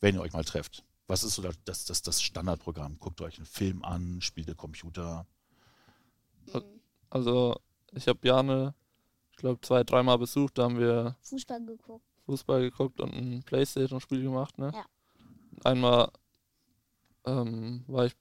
wenn 0.00 0.16
ihr 0.16 0.20
euch 0.20 0.32
mal 0.32 0.44
trefft? 0.44 0.84
Was 1.10 1.24
ist 1.24 1.34
so 1.34 1.42
das, 1.42 1.84
das, 1.86 2.02
das 2.02 2.22
Standardprogramm? 2.22 2.96
Guckt 3.00 3.20
euch 3.20 3.36
einen 3.36 3.46
Film 3.46 3.82
an, 3.82 4.20
spielt 4.20 4.46
ihr 4.46 4.54
Computer? 4.54 5.26
Also, 7.10 7.56
ich 7.90 8.06
habe 8.06 8.20
Jane, 8.22 8.76
ich 9.32 9.38
glaube, 9.38 9.60
zwei, 9.60 9.82
dreimal 9.82 10.18
besucht, 10.18 10.56
da 10.56 10.62
haben 10.62 10.78
wir 10.78 11.16
Fußball 11.22 11.66
geguckt. 11.66 12.04
Fußball 12.26 12.60
geguckt 12.62 13.00
und 13.00 13.12
ein 13.12 13.42
Playstation-Spiel 13.42 14.22
gemacht, 14.22 14.56
ne? 14.58 14.70
Ja. 14.72 14.84
Einmal 15.64 16.12
ähm, 17.26 17.82
war 17.88 18.06
ich 18.06 18.12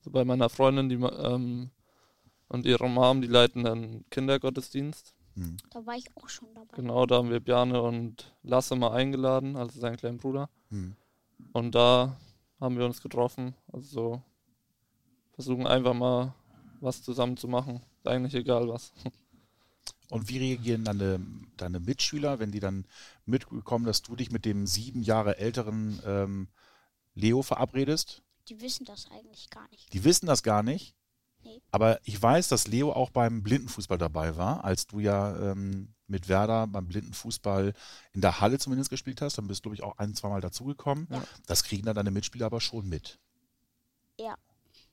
so 0.00 0.10
bei 0.10 0.24
meiner 0.24 0.48
Freundin, 0.48 0.88
die 0.88 0.94
ähm, 0.94 1.70
und 2.48 2.64
ihrer 2.64 2.88
Mom, 2.88 3.20
die 3.20 3.28
leiten 3.28 3.66
einen 3.66 4.08
Kindergottesdienst. 4.08 5.14
Hm. 5.34 5.58
Da 5.68 5.84
war 5.84 5.96
ich 5.96 6.06
auch 6.16 6.30
schon 6.30 6.48
dabei. 6.54 6.76
Genau, 6.76 7.04
da 7.04 7.16
haben 7.16 7.28
wir 7.28 7.40
Bjane 7.40 7.82
und 7.82 8.34
Lasse 8.42 8.74
mal 8.74 8.92
eingeladen, 8.92 9.54
also 9.54 9.78
seinen 9.78 9.98
kleinen 9.98 10.16
Bruder. 10.16 10.48
Hm. 10.70 10.96
Und 11.52 11.74
da 11.74 12.18
haben 12.60 12.78
wir 12.78 12.84
uns 12.84 13.00
getroffen. 13.00 13.54
Also 13.72 14.22
versuchen 15.34 15.66
einfach 15.66 15.94
mal 15.94 16.34
was 16.80 17.02
zusammen 17.02 17.36
zu 17.36 17.48
machen. 17.48 17.82
Ist 17.98 18.08
eigentlich 18.08 18.34
egal 18.34 18.68
was. 18.68 18.92
Und 20.08 20.28
wie 20.28 20.38
reagieren 20.38 20.84
deine, 20.84 21.20
deine 21.56 21.80
Mitschüler, 21.80 22.38
wenn 22.38 22.52
die 22.52 22.60
dann 22.60 22.86
mitbekommen, 23.24 23.84
dass 23.84 24.02
du 24.02 24.14
dich 24.14 24.30
mit 24.30 24.44
dem 24.44 24.66
sieben 24.66 25.02
Jahre 25.02 25.38
älteren 25.38 26.00
ähm, 26.06 26.48
Leo 27.14 27.42
verabredest? 27.42 28.22
Die 28.48 28.60
wissen 28.60 28.84
das 28.84 29.10
eigentlich 29.10 29.50
gar 29.50 29.68
nicht. 29.70 29.92
Die 29.92 30.04
wissen 30.04 30.26
das 30.26 30.44
gar 30.44 30.62
nicht? 30.62 30.94
Nee. 31.42 31.60
Aber 31.72 32.00
ich 32.04 32.20
weiß, 32.20 32.46
dass 32.48 32.68
Leo 32.68 32.92
auch 32.92 33.10
beim 33.10 33.42
Blindenfußball 33.42 33.98
dabei 33.98 34.36
war, 34.36 34.64
als 34.64 34.86
du 34.86 35.00
ja 35.00 35.36
ähm, 35.52 35.95
mit 36.08 36.28
Werder 36.28 36.66
beim 36.66 36.86
Blindenfußball 36.86 37.74
in 38.12 38.20
der 38.20 38.40
Halle 38.40 38.58
zumindest 38.58 38.90
gespielt 38.90 39.20
hast. 39.20 39.38
Dann 39.38 39.48
bist 39.48 39.60
du, 39.60 39.70
glaube 39.70 39.74
ich, 39.76 39.82
auch 39.82 39.98
ein, 39.98 40.14
zweimal 40.14 40.40
dazugekommen. 40.40 41.08
Ja. 41.10 41.22
Das 41.46 41.64
kriegen 41.64 41.84
dann 41.84 41.96
deine 41.96 42.10
Mitspieler 42.10 42.46
aber 42.46 42.60
schon 42.60 42.88
mit. 42.88 43.18
Ja. 44.18 44.36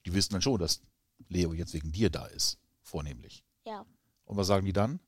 Die 0.06 0.14
wissen 0.14 0.34
dann 0.34 0.42
schon, 0.42 0.60
dass 0.60 0.82
Leo 1.30 1.54
jetzt 1.54 1.74
wegen 1.74 1.92
dir 1.92 2.10
da 2.10 2.26
ist, 2.26 2.58
vornehmlich. 2.82 3.44
Ja. 3.66 3.86
Und 4.26 4.38
was 4.38 4.48
sagen 4.48 4.66
die 4.66 4.74
dann? 4.74 5.00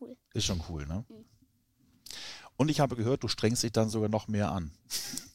Cool. 0.00 0.16
Ist 0.34 0.44
schon 0.44 0.62
cool, 0.68 0.86
ne? 0.86 1.04
Mhm. 1.08 1.24
Und 2.56 2.70
ich 2.70 2.80
habe 2.80 2.96
gehört, 2.96 3.22
du 3.22 3.28
strengst 3.28 3.62
dich 3.62 3.72
dann 3.72 3.90
sogar 3.90 4.08
noch 4.08 4.28
mehr 4.28 4.50
an. 4.50 4.72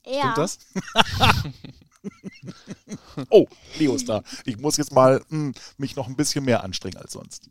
Ja. 0.05 0.21
Stimmt 0.21 0.37
das? 0.37 0.59
oh, 3.29 3.47
Leo 3.77 3.95
ist 3.95 4.09
da. 4.09 4.23
Ich 4.45 4.57
muss 4.57 4.77
jetzt 4.77 4.91
mal 4.91 5.23
mh, 5.29 5.53
mich 5.77 5.95
noch 5.95 6.07
ein 6.07 6.15
bisschen 6.15 6.45
mehr 6.45 6.63
anstrengen 6.63 6.97
als 6.97 7.13
sonst. 7.13 7.49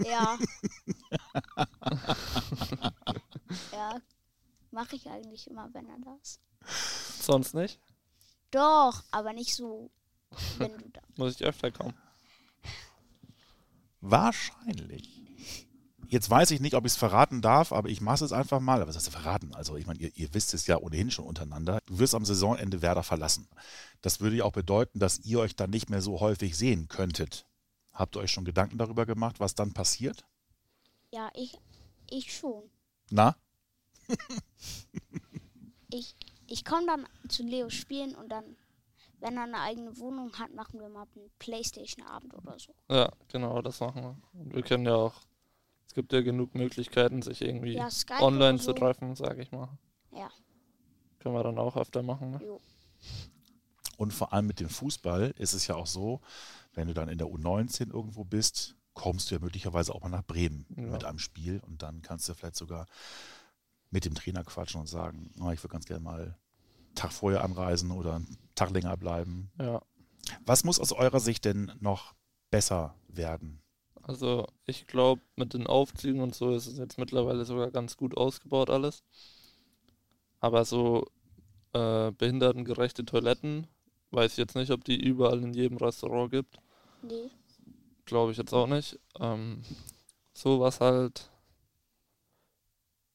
Ja. 0.00 0.38
ja, 3.72 4.00
mache 4.70 4.96
ich 4.96 5.08
eigentlich 5.08 5.48
immer, 5.48 5.72
wenn 5.72 5.88
er 5.88 5.98
da 6.04 6.16
ist. 6.22 6.40
Sonst 7.20 7.54
nicht? 7.54 7.80
Doch, 8.50 9.04
aber 9.10 9.32
nicht 9.32 9.54
so, 9.54 9.90
wenn 10.58 10.76
du 10.76 10.88
da. 10.90 11.00
Muss 11.16 11.34
ich 11.36 11.44
öfter 11.44 11.70
kommen. 11.70 11.94
Wahrscheinlich. 14.00 15.17
Jetzt 16.08 16.30
weiß 16.30 16.50
ich 16.52 16.60
nicht, 16.60 16.74
ob 16.74 16.86
ich 16.86 16.92
es 16.92 16.98
verraten 16.98 17.42
darf, 17.42 17.72
aber 17.72 17.88
ich 17.88 18.00
mache 18.00 18.24
es 18.24 18.32
einfach 18.32 18.60
mal. 18.60 18.80
Aber 18.80 18.88
was 18.88 18.96
heißt 18.96 19.10
verraten? 19.10 19.54
Also, 19.54 19.76
ich 19.76 19.86
meine, 19.86 19.98
ihr, 19.98 20.10
ihr, 20.16 20.32
wisst 20.32 20.54
es 20.54 20.66
ja 20.66 20.78
ohnehin 20.78 21.10
schon 21.10 21.26
untereinander. 21.26 21.80
Du 21.86 21.98
wirst 21.98 22.14
am 22.14 22.24
Saisonende 22.24 22.82
Werder 22.82 23.02
verlassen. 23.02 23.46
Das 24.00 24.20
würde 24.20 24.36
ja 24.36 24.44
auch 24.44 24.52
bedeuten, 24.52 24.98
dass 24.98 25.18
ihr 25.20 25.40
euch 25.40 25.54
dann 25.54 25.70
nicht 25.70 25.90
mehr 25.90 26.00
so 26.00 26.20
häufig 26.20 26.56
sehen 26.56 26.88
könntet. 26.88 27.46
Habt 27.92 28.16
ihr 28.16 28.20
euch 28.20 28.32
schon 28.32 28.44
Gedanken 28.44 28.78
darüber 28.78 29.06
gemacht, 29.06 29.40
was 29.40 29.54
dann 29.54 29.72
passiert? 29.72 30.24
Ja, 31.12 31.30
ich, 31.34 31.58
ich 32.08 32.32
schon. 32.34 32.70
Na? 33.10 33.36
ich 35.90 36.14
ich 36.48 36.64
komme 36.64 36.86
dann 36.86 37.06
zu 37.28 37.42
Leo 37.42 37.68
spielen 37.68 38.14
und 38.14 38.30
dann, 38.30 38.56
wenn 39.20 39.36
er 39.36 39.44
eine 39.44 39.60
eigene 39.60 39.98
Wohnung 39.98 40.32
hat, 40.38 40.52
machen 40.54 40.80
wir 40.80 40.88
mal 40.88 41.06
einen 41.14 41.30
Playstation-Abend 41.38 42.34
oder 42.34 42.58
so. 42.58 42.74
Ja, 42.88 43.12
genau, 43.28 43.60
das 43.62 43.80
machen 43.80 44.02
wir. 44.02 44.16
Und 44.32 44.54
wir 44.54 44.62
können 44.62 44.86
ja 44.86 44.94
auch 44.94 45.14
es 45.88 45.94
gibt 45.94 46.12
ja 46.12 46.20
genug 46.20 46.54
Möglichkeiten, 46.54 47.22
sich 47.22 47.40
irgendwie 47.42 47.74
ja, 47.74 47.88
online 48.20 48.58
so. 48.58 48.66
zu 48.66 48.72
treffen, 48.74 49.16
sage 49.16 49.42
ich 49.42 49.50
mal. 49.50 49.68
Ja. 50.12 50.30
Können 51.18 51.34
wir 51.34 51.42
dann 51.42 51.58
auch 51.58 51.76
öfter 51.76 52.02
machen. 52.02 52.32
Ne? 52.32 52.40
Jo. 52.44 52.60
Und 53.96 54.12
vor 54.12 54.32
allem 54.32 54.46
mit 54.46 54.60
dem 54.60 54.68
Fußball 54.68 55.34
ist 55.38 55.54
es 55.54 55.66
ja 55.66 55.74
auch 55.74 55.86
so, 55.86 56.20
wenn 56.74 56.86
du 56.86 56.94
dann 56.94 57.08
in 57.08 57.18
der 57.18 57.26
U19 57.26 57.92
irgendwo 57.92 58.22
bist, 58.22 58.76
kommst 58.94 59.30
du 59.30 59.36
ja 59.36 59.40
möglicherweise 59.40 59.94
auch 59.94 60.02
mal 60.02 60.08
nach 60.10 60.24
Bremen 60.24 60.66
ja. 60.76 60.84
mit 60.84 61.04
einem 61.04 61.18
Spiel 61.18 61.60
und 61.66 61.82
dann 61.82 62.02
kannst 62.02 62.28
du 62.28 62.34
vielleicht 62.34 62.56
sogar 62.56 62.86
mit 63.90 64.04
dem 64.04 64.14
Trainer 64.14 64.44
quatschen 64.44 64.80
und 64.80 64.86
sagen, 64.86 65.32
oh, 65.40 65.50
ich 65.50 65.62
würde 65.62 65.72
ganz 65.72 65.86
gerne 65.86 66.04
mal 66.04 66.20
einen 66.20 66.94
Tag 66.94 67.12
vorher 67.12 67.42
anreisen 67.42 67.90
oder 67.90 68.16
einen 68.16 68.36
Tag 68.54 68.70
länger 68.70 68.96
bleiben. 68.96 69.50
Ja. 69.58 69.80
Was 70.44 70.64
muss 70.64 70.78
aus 70.78 70.92
eurer 70.92 71.20
Sicht 71.20 71.44
denn 71.44 71.72
noch 71.80 72.14
besser 72.50 72.94
werden? 73.08 73.62
Also 74.08 74.46
ich 74.64 74.86
glaube, 74.86 75.20
mit 75.36 75.52
den 75.52 75.66
Aufzügen 75.66 76.22
und 76.22 76.34
so 76.34 76.54
ist 76.54 76.66
es 76.66 76.78
jetzt 76.78 76.96
mittlerweile 76.96 77.44
sogar 77.44 77.70
ganz 77.70 77.98
gut 77.98 78.16
ausgebaut 78.16 78.70
alles. 78.70 79.04
Aber 80.40 80.64
so 80.64 81.06
äh, 81.74 82.10
behindertengerechte 82.12 83.04
Toiletten, 83.04 83.66
weiß 84.12 84.32
ich 84.32 84.38
jetzt 84.38 84.56
nicht, 84.56 84.70
ob 84.70 84.82
die 84.82 84.98
überall 84.98 85.42
in 85.42 85.52
jedem 85.52 85.76
Restaurant 85.76 86.30
gibt. 86.30 86.56
Nee. 87.02 87.28
Glaube 88.06 88.32
ich 88.32 88.38
jetzt 88.38 88.54
auch 88.54 88.66
nicht. 88.66 88.98
Ähm, 89.20 89.62
sowas 90.32 90.80
halt. 90.80 91.30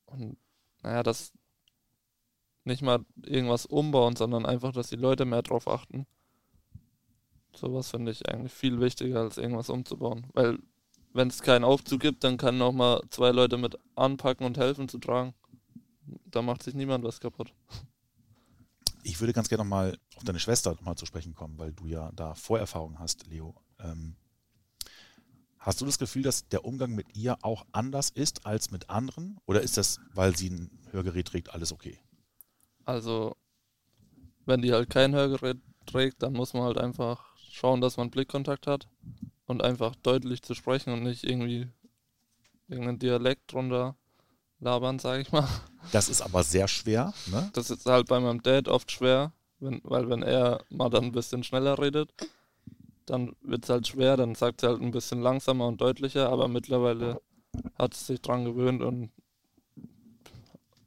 Und 0.05 0.37
naja, 0.83 1.01
das 1.01 1.33
nicht 2.65 2.83
mal 2.83 3.03
irgendwas 3.25 3.65
umbauen, 3.65 4.15
sondern 4.15 4.45
einfach, 4.45 4.71
dass 4.71 4.89
die 4.89 4.95
Leute 4.95 5.25
mehr 5.25 5.41
drauf 5.41 5.67
achten. 5.67 6.05
Sowas 7.55 7.89
finde 7.89 8.11
ich 8.11 8.29
eigentlich 8.29 8.53
viel 8.53 8.79
wichtiger, 8.79 9.21
als 9.21 9.39
irgendwas 9.39 9.71
umzubauen. 9.71 10.27
Weil 10.33 10.59
wenn 11.13 11.27
es 11.27 11.41
keinen 11.41 11.63
Aufzug 11.63 12.01
gibt, 12.01 12.23
dann 12.23 12.37
kann 12.37 12.57
noch 12.57 12.73
mal 12.73 13.01
zwei 13.09 13.31
Leute 13.31 13.57
mit 13.57 13.77
anpacken 13.95 14.45
und 14.45 14.57
helfen 14.57 14.89
zu 14.89 14.97
tragen. 14.97 15.33
Da 16.25 16.41
macht 16.41 16.63
sich 16.63 16.73
niemand 16.73 17.03
was 17.03 17.19
kaputt. 17.19 17.53
Ich 19.03 19.19
würde 19.19 19.33
ganz 19.33 19.47
gerne 19.47 19.63
noch 19.63 19.69
mal 19.69 19.97
auf 20.15 20.23
deine 20.23 20.39
Schwester 20.39 20.75
mal 20.81 20.95
zu 20.95 21.05
sprechen 21.05 21.35
kommen, 21.35 21.57
weil 21.59 21.71
du 21.71 21.87
ja 21.87 22.11
da 22.13 22.33
Vorerfahrung 22.33 22.99
hast, 22.99 23.27
Leo. 23.27 23.55
Ähm, 23.79 24.15
hast 25.59 25.81
du 25.81 25.85
das 25.85 25.99
Gefühl, 25.99 26.23
dass 26.23 26.47
der 26.47 26.65
Umgang 26.65 26.91
mit 26.91 27.15
ihr 27.15 27.37
auch 27.41 27.65
anders 27.71 28.09
ist 28.09 28.45
als 28.45 28.71
mit 28.71 28.89
anderen? 28.89 29.39
Oder 29.45 29.61
ist 29.61 29.77
das, 29.77 29.99
weil 30.13 30.35
sie 30.35 30.49
ein 30.49 30.79
Hörgerät 30.91 31.27
trägt, 31.27 31.53
alles 31.53 31.71
okay? 31.71 31.99
Also, 32.85 33.35
wenn 34.45 34.61
die 34.61 34.73
halt 34.73 34.89
kein 34.89 35.13
Hörgerät 35.13 35.57
trägt, 35.85 36.23
dann 36.23 36.33
muss 36.33 36.53
man 36.53 36.63
halt 36.63 36.77
einfach 36.77 37.35
schauen, 37.51 37.81
dass 37.81 37.97
man 37.97 38.09
Blickkontakt 38.09 38.67
hat 38.67 38.87
und 39.45 39.63
einfach 39.63 39.95
deutlich 39.95 40.41
zu 40.41 40.53
sprechen 40.53 40.93
und 40.93 41.03
nicht 41.03 41.23
irgendwie 41.23 41.67
irgendeinen 42.67 42.99
Dialekt 42.99 43.51
drunter 43.51 43.95
labern, 44.59 44.99
sage 44.99 45.21
ich 45.21 45.31
mal. 45.31 45.47
Das 45.91 46.09
ist 46.09 46.21
aber 46.21 46.43
sehr 46.43 46.67
schwer, 46.67 47.13
ne? 47.27 47.49
Das 47.53 47.69
ist 47.69 47.85
halt 47.85 48.07
bei 48.07 48.19
meinem 48.19 48.41
Dad 48.41 48.67
oft 48.67 48.91
schwer, 48.91 49.33
wenn, 49.59 49.81
weil 49.83 50.09
wenn 50.09 50.23
er 50.23 50.63
mal 50.69 50.89
dann 50.89 51.05
ein 51.05 51.11
bisschen 51.11 51.43
schneller 51.43 51.77
redet, 51.77 52.13
dann 53.05 53.35
wird 53.41 53.65
es 53.65 53.69
halt 53.69 53.87
schwer, 53.87 54.15
dann 54.15 54.35
sagt 54.35 54.63
er 54.63 54.69
halt 54.69 54.81
ein 54.81 54.91
bisschen 54.91 55.21
langsamer 55.21 55.67
und 55.67 55.81
deutlicher, 55.81 56.29
aber 56.29 56.47
mittlerweile 56.47 57.21
hat 57.77 57.93
es 57.93 58.07
sich 58.07 58.21
dran 58.21 58.45
gewöhnt 58.45 58.81
und 58.81 59.11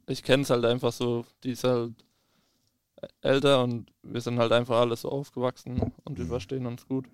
ich 0.07 0.23
kenne 0.23 0.45
es 0.45 0.51
halt 0.51 0.64
einfach 0.64 0.92
so, 0.92 1.27
die 1.45 1.51
ist 1.51 1.64
halt 1.64 1.92
älter 3.21 3.62
und 3.62 3.92
wir 4.03 4.21
sind 4.21 4.38
halt 4.38 4.53
einfach 4.53 4.81
alles 4.81 5.03
so 5.03 5.11
aufgewachsen 5.11 5.92
und 6.05 6.19
wir 6.19 6.25
mhm. 6.25 6.31
verstehen 6.31 6.66
uns 6.66 6.87
gut. 6.87 7.07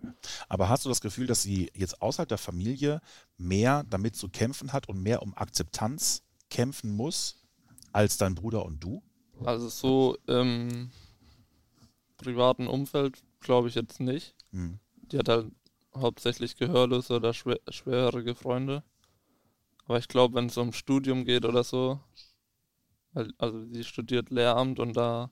Aber 0.49 0.69
hast 0.69 0.85
du 0.85 0.89
das 0.89 1.01
Gefühl, 1.01 1.27
dass 1.27 1.43
sie 1.43 1.71
jetzt 1.75 2.03
außerhalb 2.03 2.29
der 2.29 2.39
Familie 2.39 3.01
mehr 3.37 3.85
damit 3.89 4.17
zu 4.17 4.29
kämpfen 4.29 4.73
hat 4.73 4.89
und 4.89 5.03
mehr 5.03 5.23
um 5.23 5.37
Akzeptanz 5.37 6.23
kämpfen 6.51 6.95
muss 6.95 7.43
als 7.93 8.17
dein 8.17 8.35
Bruder 8.35 8.65
und 8.65 8.83
du? 8.83 9.03
Also 9.45 9.69
so 9.69 10.17
im 10.27 10.91
privaten 12.17 12.67
Umfeld 12.67 13.19
glaube 13.41 13.69
ich 13.69 13.75
jetzt 13.75 14.01
nicht. 14.01 14.35
Mhm. 14.53 14.79
Die 15.11 15.19
hat 15.19 15.29
halt 15.29 15.53
hauptsächlich 15.95 16.57
gehörlose 16.57 17.17
oder 17.17 17.35
schwer, 17.35 17.59
schwerere 17.69 18.35
Freunde. 18.35 18.83
Aber 19.87 19.99
ich 19.99 20.09
glaube, 20.09 20.37
wenn 20.37 20.47
es 20.47 20.57
um 20.57 20.73
Studium 20.73 21.25
geht 21.25 21.45
oder 21.45 21.65
so, 21.65 22.01
also 23.39 23.65
sie 23.67 23.85
studiert 23.85 24.31
Lehramt 24.31 24.79
und 24.81 24.97
da 24.97 25.31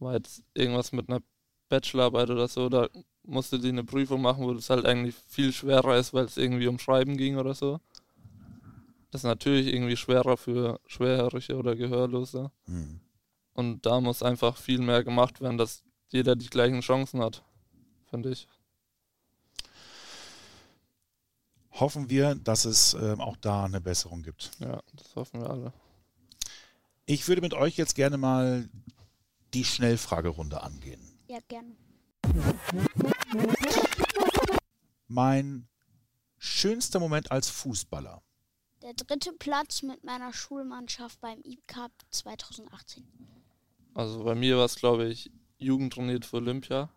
war 0.00 0.14
jetzt 0.14 0.42
irgendwas 0.54 0.92
mit 0.92 1.08
einer 1.08 1.20
Bachelorarbeit 1.68 2.30
oder 2.30 2.48
so, 2.48 2.68
da 2.68 2.88
musste 3.24 3.58
die 3.58 3.68
eine 3.68 3.84
Prüfung 3.84 4.22
machen, 4.22 4.44
wo 4.44 4.54
das 4.54 4.70
halt 4.70 4.86
eigentlich 4.86 5.14
viel 5.28 5.52
schwerer 5.52 5.96
ist, 5.98 6.14
weil 6.14 6.24
es 6.24 6.36
irgendwie 6.36 6.66
um 6.66 6.78
Schreiben 6.78 7.16
ging 7.16 7.36
oder 7.36 7.54
so. 7.54 7.80
Das 9.10 9.22
ist 9.22 9.26
natürlich 9.26 9.72
irgendwie 9.72 9.96
schwerer 9.96 10.36
für 10.36 10.80
Schwerhörige 10.86 11.56
oder 11.56 11.76
Gehörlose. 11.76 12.50
Mhm. 12.66 13.00
Und 13.54 13.86
da 13.86 14.00
muss 14.00 14.22
einfach 14.22 14.56
viel 14.56 14.80
mehr 14.80 15.02
gemacht 15.02 15.40
werden, 15.40 15.58
dass 15.58 15.82
jeder 16.08 16.36
die 16.36 16.48
gleichen 16.48 16.80
Chancen 16.80 17.20
hat, 17.20 17.42
finde 18.08 18.30
ich. 18.30 18.48
Hoffen 21.72 22.10
wir, 22.10 22.34
dass 22.34 22.64
es 22.64 22.94
äh, 22.94 23.16
auch 23.18 23.36
da 23.36 23.64
eine 23.64 23.80
Besserung 23.80 24.22
gibt. 24.22 24.50
Ja, 24.58 24.80
das 24.94 25.14
hoffen 25.16 25.40
wir 25.40 25.50
alle. 25.50 25.72
Ich 27.06 27.26
würde 27.28 27.40
mit 27.40 27.54
euch 27.54 27.76
jetzt 27.76 27.94
gerne 27.94 28.18
mal 28.18 28.68
die 29.54 29.64
Schnellfragerunde 29.64 30.62
angehen. 30.62 31.00
Ja, 31.26 31.38
gerne. 31.48 31.76
Mein 35.08 35.68
schönster 36.38 37.00
Moment 37.00 37.30
als 37.30 37.48
Fußballer. 37.50 38.22
Der 38.82 38.94
dritte 38.94 39.32
Platz 39.32 39.82
mit 39.82 40.04
meiner 40.04 40.32
Schulmannschaft 40.32 41.20
beim 41.20 41.40
E-Cup 41.42 41.92
2018. 42.10 43.06
Also 43.94 44.22
bei 44.22 44.34
mir 44.34 44.56
war 44.56 44.64
es, 44.64 44.76
glaube 44.76 45.08
ich, 45.08 45.30
Jugendturnier 45.58 46.20
für 46.22 46.36
Olympia. 46.36 46.88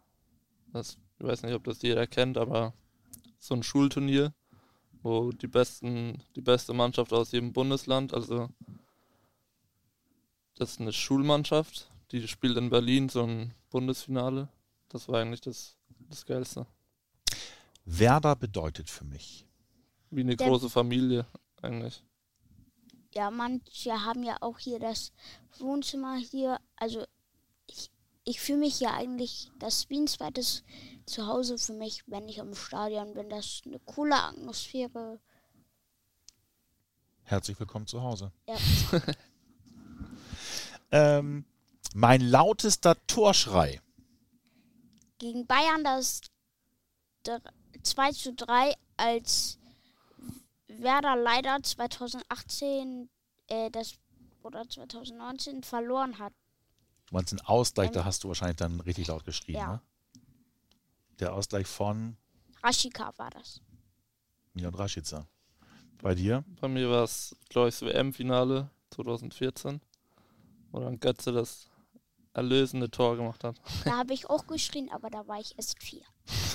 Das, 0.71 0.97
ich 1.19 1.25
weiß 1.25 1.43
nicht, 1.43 1.55
ob 1.55 1.63
das 1.63 1.81
jeder 1.81 2.05
kennt, 2.05 2.37
aber 2.37 2.73
so 3.39 3.55
ein 3.55 3.63
Schulturnier, 3.63 4.33
wo 5.01 5.31
die 5.31 5.47
besten, 5.47 6.23
die 6.35 6.41
beste 6.41 6.73
Mannschaft 6.73 7.11
aus 7.11 7.31
jedem 7.31 7.53
Bundesland, 7.53 8.13
also 8.13 8.49
das 10.55 10.73
ist 10.73 10.81
eine 10.81 10.93
Schulmannschaft, 10.93 11.90
die 12.11 12.27
spielt 12.27 12.57
in 12.57 12.69
Berlin 12.69 13.09
so 13.09 13.23
ein 13.23 13.53
Bundesfinale. 13.69 14.49
Das 14.89 15.07
war 15.07 15.21
eigentlich 15.21 15.41
das, 15.41 15.77
das 16.09 16.25
Geilste. 16.25 16.65
Werder 17.85 18.35
bedeutet 18.35 18.89
für 18.89 19.05
mich. 19.05 19.47
Wie 20.09 20.21
eine 20.21 20.35
Der 20.35 20.47
große 20.47 20.69
Familie 20.69 21.25
eigentlich. 21.61 22.03
Ja, 23.13 23.31
manche 23.31 23.91
haben 24.05 24.23
ja 24.23 24.37
auch 24.41 24.59
hier 24.59 24.79
das 24.79 25.13
Wohnzimmer 25.57 26.17
hier. 26.17 26.59
Also 26.75 27.05
ich, 27.67 27.89
ich 28.25 28.39
fühle 28.41 28.59
mich 28.59 28.79
ja 28.79 28.93
eigentlich, 28.93 29.49
das 29.59 29.89
wie 29.89 29.99
ein 29.99 30.07
zweites 30.07 30.63
Zuhause 31.05 31.57
für 31.57 31.73
mich, 31.73 32.03
wenn 32.07 32.27
ich 32.27 32.41
am 32.41 32.53
Stadion 32.55 33.13
bin. 33.13 33.29
Das 33.29 33.45
ist 33.45 33.65
eine 33.65 33.79
coole 33.79 34.15
Atmosphäre. 34.15 35.19
Herzlich 37.23 37.59
willkommen 37.59 37.87
zu 37.87 38.01
Hause. 38.01 38.31
Ja. 38.47 38.57
ähm, 40.91 41.45
mein 41.93 42.21
lautester 42.21 42.95
Torschrei. 43.07 43.81
Gegen 45.17 45.45
Bayern 45.45 45.83
das 45.83 46.21
2 47.83 48.11
zu 48.11 48.33
3, 48.33 48.73
als 48.97 49.59
Werder 50.67 51.15
leider 51.15 51.61
2018 51.61 53.09
äh, 53.47 53.69
das, 53.69 53.93
oder 54.41 54.67
2019 54.67 55.63
verloren 55.63 56.17
hat. 56.17 56.33
Du 57.07 57.15
meinst 57.15 57.31
den 57.31 57.41
Ausgleich, 57.41 57.91
da 57.91 58.05
hast 58.05 58.23
du 58.23 58.29
wahrscheinlich 58.29 58.57
dann 58.57 58.79
richtig 58.79 59.07
laut 59.07 59.25
geschrien, 59.25 59.57
Ja. 59.57 59.73
ne? 59.73 59.81
Der 61.19 61.33
Ausgleich 61.33 61.67
von 61.67 62.17
Rashika 62.63 63.13
war 63.17 63.29
das. 63.29 63.61
Milan 64.53 64.73
Rashica. 64.73 65.27
Bei 66.01 66.15
dir? 66.15 66.43
Bei 66.59 66.67
mir 66.67 66.89
war 66.89 67.03
es, 67.03 67.35
glaube 67.49 67.69
ich, 67.69 67.75
das 67.77 67.87
WM-Finale 67.87 68.69
2014, 68.89 69.81
wo 70.71 70.79
dann 70.79 70.99
Götze 70.99 71.31
das 71.31 71.69
erlösende 72.33 72.89
Tor 72.89 73.17
gemacht 73.17 73.43
hat. 73.43 73.59
Da 73.85 73.97
habe 73.97 74.13
ich 74.13 74.29
auch 74.29 74.47
geschrien, 74.47 74.89
aber 74.91 75.09
da 75.09 75.27
war 75.27 75.39
ich 75.39 75.57
erst 75.57 75.81
vier. 75.81 76.03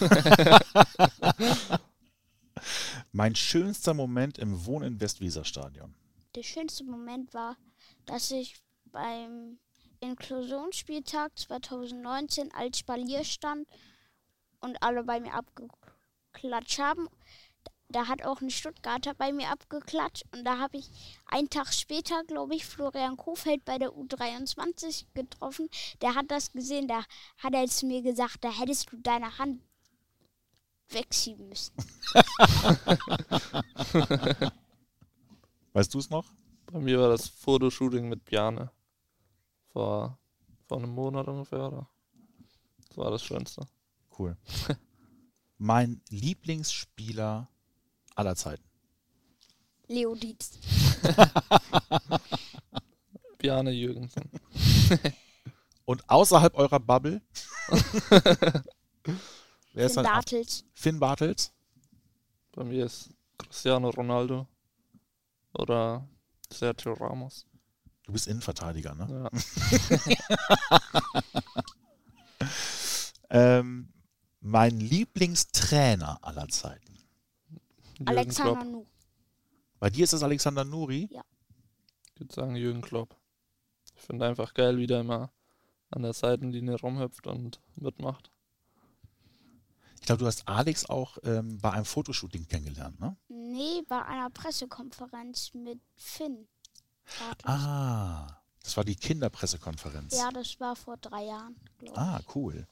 Mein 3.12 3.34
schönster 3.34 3.94
Moment 3.94 4.38
im 4.38 4.66
Wohn 4.66 4.82
in 4.82 5.00
Westweser-Stadion. 5.00 5.94
Der 6.34 6.42
schönste 6.42 6.84
Moment 6.84 7.32
war, 7.34 7.56
dass 8.04 8.30
ich 8.30 8.56
beim 8.86 9.58
Inklusionsspieltag 10.00 11.38
2019 11.38 12.52
als 12.52 12.78
Spalier 12.78 13.24
stand 13.24 13.66
und 14.60 14.82
alle 14.82 15.04
bei 15.04 15.20
mir 15.20 15.32
abgeklatscht 15.34 16.78
haben. 16.78 17.08
Da 17.88 18.08
hat 18.08 18.24
auch 18.24 18.40
ein 18.40 18.50
Stuttgarter 18.50 19.14
bei 19.14 19.32
mir 19.32 19.50
abgeklatscht 19.50 20.24
und 20.32 20.42
da 20.44 20.58
habe 20.58 20.78
ich 20.78 20.90
einen 21.26 21.48
Tag 21.48 21.72
später, 21.72 22.24
glaube 22.24 22.56
ich, 22.56 22.66
Florian 22.66 23.16
Kofeld 23.16 23.64
bei 23.64 23.78
der 23.78 23.90
U23 23.90 25.04
getroffen. 25.14 25.68
Der 26.00 26.16
hat 26.16 26.28
das 26.30 26.52
gesehen, 26.52 26.88
da 26.88 27.04
hat 27.38 27.54
er 27.54 27.68
zu 27.68 27.86
mir 27.86 28.02
gesagt, 28.02 28.42
da 28.42 28.50
hättest 28.50 28.90
du 28.90 28.96
deine 28.96 29.38
Hand 29.38 29.62
wegschieben 30.88 31.48
müssen. 31.48 31.74
Weißt 35.72 35.94
du 35.94 35.98
es 35.98 36.10
noch? 36.10 36.26
Bei 36.66 36.80
mir 36.80 36.98
war 36.98 37.10
das 37.10 37.28
Fotoshooting 37.28 38.08
mit 38.08 38.24
Bjane. 38.24 38.72
Vor, 39.68 40.18
vor 40.66 40.78
einem 40.78 40.90
Monat 40.90 41.28
ungefähr, 41.28 41.68
oder? 41.68 41.88
Das 42.88 42.96
war 42.96 43.10
das 43.10 43.22
Schönste. 43.22 43.66
Cool. 44.18 44.36
mein 45.58 46.00
Lieblingsspieler 46.08 47.50
aller 48.16 48.34
Zeiten. 48.36 48.64
Leo 49.88 50.14
Dietz. 50.14 50.58
Bjane 53.38 53.70
Jürgensen. 53.70 54.30
Und 55.84 56.08
außerhalb 56.10 56.54
eurer 56.56 56.80
Bubble? 56.80 57.22
Wer 59.72 59.86
ist 59.86 59.94
Finn? 59.94 60.02
Bartels. 60.02 60.64
Finn 60.74 60.98
Bartels? 60.98 61.52
Bei 62.52 62.64
mir 62.64 62.86
ist 62.86 63.10
Cristiano 63.38 63.90
Ronaldo 63.90 64.48
oder 65.52 66.08
Sergio 66.52 66.94
Ramos. 66.94 67.46
Du 68.02 68.12
bist 68.12 68.26
Innenverteidiger, 68.26 68.94
ne? 68.94 69.30
Ja. 70.10 70.30
Ähm, 73.30 73.92
mein 74.40 74.78
Lieblingstrainer 74.78 76.18
aller 76.22 76.48
Zeiten. 76.48 76.95
Jürgen 77.98 78.08
Alexander 78.08 78.60
Klopp. 78.60 78.72
Nu. 78.72 78.86
Bei 79.78 79.90
dir 79.90 80.04
ist 80.04 80.12
das 80.12 80.22
Alexander 80.22 80.64
Nuri. 80.64 81.08
Ich 82.14 82.20
würde 82.20 82.34
sagen 82.34 82.56
Jürgen 82.56 82.80
Klopp. 82.80 83.16
Ich 83.94 84.02
finde 84.02 84.26
einfach 84.26 84.54
geil, 84.54 84.78
wie 84.78 84.86
der 84.86 85.00
immer 85.00 85.32
an 85.90 86.02
der 86.02 86.12
Seitenlinie 86.12 86.78
rumhüpft 86.80 87.26
und 87.26 87.60
mitmacht. 87.76 88.30
Ich 90.00 90.06
glaube, 90.06 90.20
du 90.20 90.26
hast 90.26 90.46
Alex 90.46 90.88
auch 90.88 91.18
ähm, 91.24 91.58
bei 91.58 91.72
einem 91.72 91.84
Fotoshooting 91.84 92.46
kennengelernt, 92.46 93.00
ne? 93.00 93.16
Nee, 93.28 93.82
bei 93.88 94.04
einer 94.04 94.30
Pressekonferenz 94.30 95.52
mit 95.54 95.80
Finn. 95.96 96.46
Bartels. 97.18 97.44
Ah, 97.44 98.42
das 98.62 98.76
war 98.76 98.84
die 98.84 98.96
Kinderpressekonferenz. 98.96 100.16
Ja, 100.16 100.30
das 100.30 100.60
war 100.60 100.76
vor 100.76 100.96
drei 100.96 101.24
Jahren, 101.24 101.56
glaube 101.78 101.94
ich. 101.94 101.98
Ah, 101.98 102.20
cool. 102.34 102.66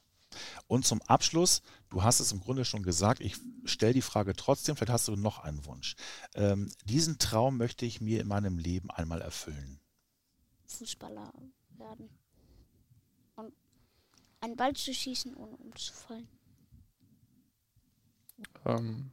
Und 0.66 0.86
zum 0.86 1.02
Abschluss, 1.02 1.62
du 1.90 2.02
hast 2.02 2.20
es 2.20 2.32
im 2.32 2.40
Grunde 2.40 2.64
schon 2.64 2.82
gesagt, 2.82 3.20
ich 3.20 3.36
stelle 3.64 3.94
die 3.94 4.02
Frage 4.02 4.34
trotzdem, 4.34 4.76
vielleicht 4.76 4.92
hast 4.92 5.08
du 5.08 5.16
noch 5.16 5.38
einen 5.38 5.64
Wunsch. 5.66 5.96
Ähm, 6.34 6.70
diesen 6.84 7.18
Traum 7.18 7.56
möchte 7.56 7.86
ich 7.86 8.00
mir 8.00 8.20
in 8.20 8.28
meinem 8.28 8.58
Leben 8.58 8.90
einmal 8.90 9.20
erfüllen. 9.20 9.80
Fußballer 10.66 11.32
werden. 11.78 12.08
Und 13.36 13.52
einen 14.40 14.56
Ball 14.56 14.74
zu 14.74 14.92
schießen, 14.92 15.34
ohne 15.34 15.56
umzufallen. 15.56 16.28
Ähm, 18.64 19.10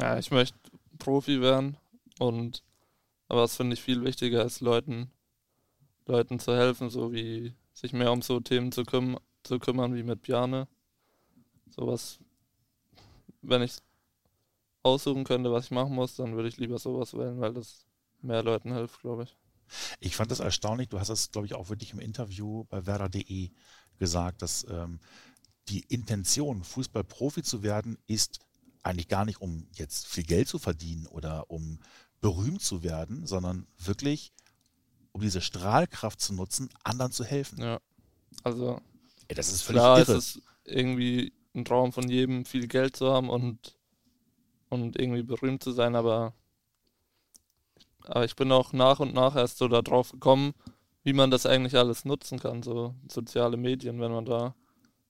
ja, 0.00 0.18
ich 0.18 0.30
möchte 0.30 0.58
Profi 0.98 1.40
werden 1.40 1.76
und 2.18 2.62
aber 3.30 3.42
was 3.42 3.56
finde 3.56 3.74
ich 3.74 3.80
viel 3.80 4.02
wichtiger 4.02 4.44
ist, 4.44 4.60
Leuten, 4.60 5.08
Leuten 6.06 6.40
zu 6.40 6.52
helfen, 6.56 6.90
so 6.90 7.12
wie 7.12 7.54
sich 7.72 7.92
mehr 7.92 8.10
um 8.10 8.22
so 8.22 8.40
Themen 8.40 8.72
zu, 8.72 8.82
küm 8.82 9.18
zu 9.42 9.58
kümmern 9.58 9.94
wie 9.94 10.02
mit 10.02 10.22
Bjane. 10.22 10.68
Sowas, 11.68 12.18
wenn 13.42 13.62
ich 13.62 13.76
aussuchen 14.82 15.24
könnte, 15.24 15.52
was 15.52 15.66
ich 15.66 15.70
machen 15.70 15.94
muss, 15.94 16.16
dann 16.16 16.34
würde 16.34 16.48
ich 16.48 16.56
lieber 16.56 16.78
sowas 16.78 17.14
wählen, 17.14 17.40
weil 17.40 17.54
das 17.54 17.86
mehr 18.22 18.42
Leuten 18.42 18.72
hilft, 18.72 19.00
glaube 19.00 19.24
ich. 19.24 19.36
Ich 20.00 20.16
fand 20.16 20.30
das 20.30 20.40
erstaunlich, 20.40 20.88
du 20.88 20.98
hast 20.98 21.08
das, 21.08 21.30
glaube 21.30 21.46
ich, 21.46 21.54
auch 21.54 21.68
wirklich 21.68 21.92
im 21.92 22.00
Interview 22.00 22.64
bei 22.64 22.86
Werder.de 22.86 23.50
gesagt, 23.98 24.42
dass 24.42 24.66
ähm, 24.68 24.98
die 25.68 25.80
Intention, 25.80 26.64
Fußballprofi 26.64 27.42
zu 27.42 27.62
werden, 27.62 27.98
ist 28.06 28.40
eigentlich 28.82 29.08
gar 29.08 29.24
nicht, 29.24 29.40
um 29.40 29.68
jetzt 29.74 30.06
viel 30.06 30.24
Geld 30.24 30.48
zu 30.48 30.58
verdienen 30.58 31.06
oder 31.06 31.50
um 31.50 31.78
berühmt 32.20 32.62
zu 32.62 32.82
werden, 32.82 33.26
sondern 33.26 33.66
wirklich, 33.78 34.32
um 35.12 35.20
diese 35.20 35.40
Strahlkraft 35.40 36.20
zu 36.20 36.32
nutzen, 36.34 36.70
anderen 36.82 37.12
zu 37.12 37.24
helfen. 37.24 37.60
Ja. 37.60 37.80
Also 38.42 38.80
Ey, 39.30 39.36
das 39.36 39.52
ist 39.52 39.62
völlig 39.62 39.80
Klar, 39.80 39.98
irre. 40.00 40.14
es 40.14 40.36
ist 40.36 40.42
irgendwie 40.64 41.32
ein 41.54 41.64
Traum 41.64 41.92
von 41.92 42.08
jedem, 42.08 42.44
viel 42.44 42.66
Geld 42.66 42.96
zu 42.96 43.12
haben 43.12 43.30
und, 43.30 43.76
und 44.70 44.98
irgendwie 44.98 45.22
berühmt 45.22 45.62
zu 45.62 45.70
sein, 45.70 45.94
aber, 45.94 46.34
aber 48.06 48.24
ich 48.24 48.34
bin 48.34 48.50
auch 48.50 48.72
nach 48.72 48.98
und 48.98 49.14
nach 49.14 49.36
erst 49.36 49.58
so 49.58 49.68
darauf 49.68 50.10
gekommen, 50.10 50.52
wie 51.04 51.12
man 51.12 51.30
das 51.30 51.46
eigentlich 51.46 51.76
alles 51.76 52.04
nutzen 52.04 52.40
kann, 52.40 52.64
so 52.64 52.96
soziale 53.08 53.56
Medien, 53.56 54.00
wenn 54.00 54.10
man 54.10 54.24
da, 54.24 54.56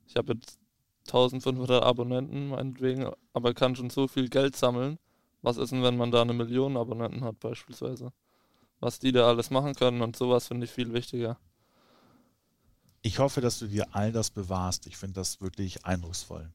ich 0.06 0.16
habe 0.16 0.34
jetzt 0.34 0.58
1500 1.06 1.82
Abonnenten 1.82 2.48
meinetwegen, 2.48 3.10
aber 3.32 3.54
kann 3.54 3.74
schon 3.74 3.88
so 3.88 4.06
viel 4.06 4.28
Geld 4.28 4.54
sammeln. 4.54 4.98
Was 5.40 5.56
ist 5.56 5.72
denn, 5.72 5.82
wenn 5.82 5.96
man 5.96 6.10
da 6.10 6.20
eine 6.20 6.34
Million 6.34 6.76
Abonnenten 6.76 7.24
hat 7.24 7.40
beispielsweise? 7.40 8.12
Was 8.80 8.98
die 8.98 9.12
da 9.12 9.28
alles 9.28 9.48
machen 9.48 9.74
können 9.74 10.02
und 10.02 10.14
sowas 10.14 10.48
finde 10.48 10.66
ich 10.66 10.72
viel 10.72 10.92
wichtiger. 10.92 11.38
Ich 13.02 13.18
hoffe, 13.18 13.40
dass 13.40 13.58
du 13.58 13.66
dir 13.66 13.94
all 13.94 14.12
das 14.12 14.30
bewahrst. 14.30 14.86
Ich 14.86 14.96
finde 14.96 15.14
das 15.14 15.40
wirklich 15.40 15.84
eindrucksvoll. 15.86 16.50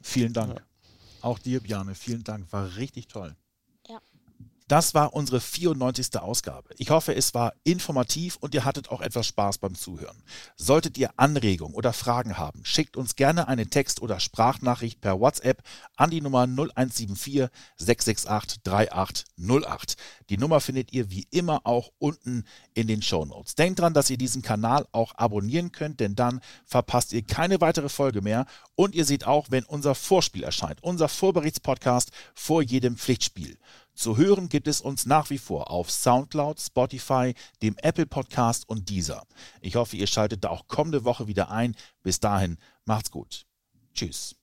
Vielen 0.00 0.32
Dank. 0.32 0.58
Ja. 0.58 0.64
Auch 1.22 1.38
dir, 1.38 1.60
Bjane, 1.60 1.94
vielen 1.94 2.24
Dank. 2.24 2.50
War 2.52 2.76
richtig 2.76 3.08
toll. 3.08 3.36
Das 4.70 4.94
war 4.94 5.14
unsere 5.14 5.40
94. 5.40 6.16
Ausgabe. 6.20 6.68
Ich 6.78 6.90
hoffe, 6.90 7.12
es 7.12 7.34
war 7.34 7.54
informativ 7.64 8.36
und 8.36 8.54
ihr 8.54 8.64
hattet 8.64 8.88
auch 8.92 9.00
etwas 9.00 9.26
Spaß 9.26 9.58
beim 9.58 9.74
Zuhören. 9.74 10.22
Solltet 10.54 10.96
ihr 10.96 11.10
Anregungen 11.16 11.74
oder 11.74 11.92
Fragen 11.92 12.38
haben, 12.38 12.64
schickt 12.64 12.96
uns 12.96 13.16
gerne 13.16 13.48
eine 13.48 13.66
Text- 13.66 14.00
oder 14.00 14.20
Sprachnachricht 14.20 15.00
per 15.00 15.18
WhatsApp 15.18 15.64
an 15.96 16.10
die 16.10 16.20
Nummer 16.20 16.46
0174 16.46 17.48
668 17.78 18.62
3808. 18.62 19.96
Die 20.28 20.38
Nummer 20.38 20.60
findet 20.60 20.92
ihr 20.92 21.10
wie 21.10 21.26
immer 21.32 21.62
auch 21.64 21.90
unten 21.98 22.44
in 22.72 22.86
den 22.86 23.02
Shownotes. 23.02 23.56
Denkt 23.56 23.80
dran, 23.80 23.92
dass 23.92 24.08
ihr 24.08 24.18
diesen 24.18 24.42
Kanal 24.42 24.86
auch 24.92 25.16
abonnieren 25.16 25.72
könnt, 25.72 25.98
denn 25.98 26.14
dann 26.14 26.38
verpasst 26.64 27.12
ihr 27.12 27.22
keine 27.22 27.60
weitere 27.60 27.88
Folge 27.88 28.22
mehr 28.22 28.46
und 28.76 28.94
ihr 28.94 29.04
seht 29.04 29.26
auch, 29.26 29.48
wenn 29.50 29.64
unser 29.64 29.96
Vorspiel 29.96 30.44
erscheint, 30.44 30.80
unser 30.84 31.08
Vorberichtspodcast 31.08 32.12
vor 32.36 32.62
jedem 32.62 32.96
Pflichtspiel. 32.96 33.58
Zu 34.00 34.16
hören 34.16 34.48
gibt 34.48 34.66
es 34.66 34.80
uns 34.80 35.04
nach 35.04 35.28
wie 35.28 35.36
vor 35.36 35.70
auf 35.70 35.90
Soundcloud, 35.90 36.58
Spotify, 36.58 37.34
dem 37.60 37.76
Apple 37.82 38.06
Podcast 38.06 38.66
und 38.66 38.88
dieser. 38.88 39.26
Ich 39.60 39.74
hoffe, 39.76 39.94
ihr 39.94 40.06
schaltet 40.06 40.42
da 40.42 40.48
auch 40.48 40.68
kommende 40.68 41.04
Woche 41.04 41.26
wieder 41.26 41.50
ein. 41.50 41.76
Bis 42.02 42.18
dahin, 42.18 42.56
macht's 42.86 43.10
gut. 43.10 43.44
Tschüss. 43.92 44.36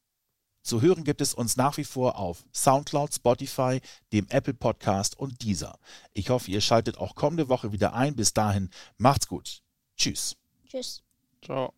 Zu 0.61 0.81
hören 0.81 1.03
gibt 1.03 1.21
es 1.21 1.33
uns 1.33 1.57
nach 1.57 1.77
wie 1.77 1.85
vor 1.85 2.19
auf 2.19 2.45
Soundcloud, 2.53 3.15
Spotify, 3.15 3.81
dem 4.13 4.27
Apple 4.29 4.53
Podcast 4.53 5.17
und 5.17 5.41
dieser. 5.41 5.79
Ich 6.13 6.29
hoffe, 6.29 6.51
ihr 6.51 6.61
schaltet 6.61 6.99
auch 6.99 7.15
kommende 7.15 7.49
Woche 7.49 7.71
wieder 7.71 7.95
ein. 7.95 8.15
Bis 8.15 8.33
dahin, 8.33 8.69
macht's 8.99 9.27
gut. 9.27 9.63
Tschüss. 9.95 10.35
Tschüss. 10.67 11.01
Ciao. 11.43 11.73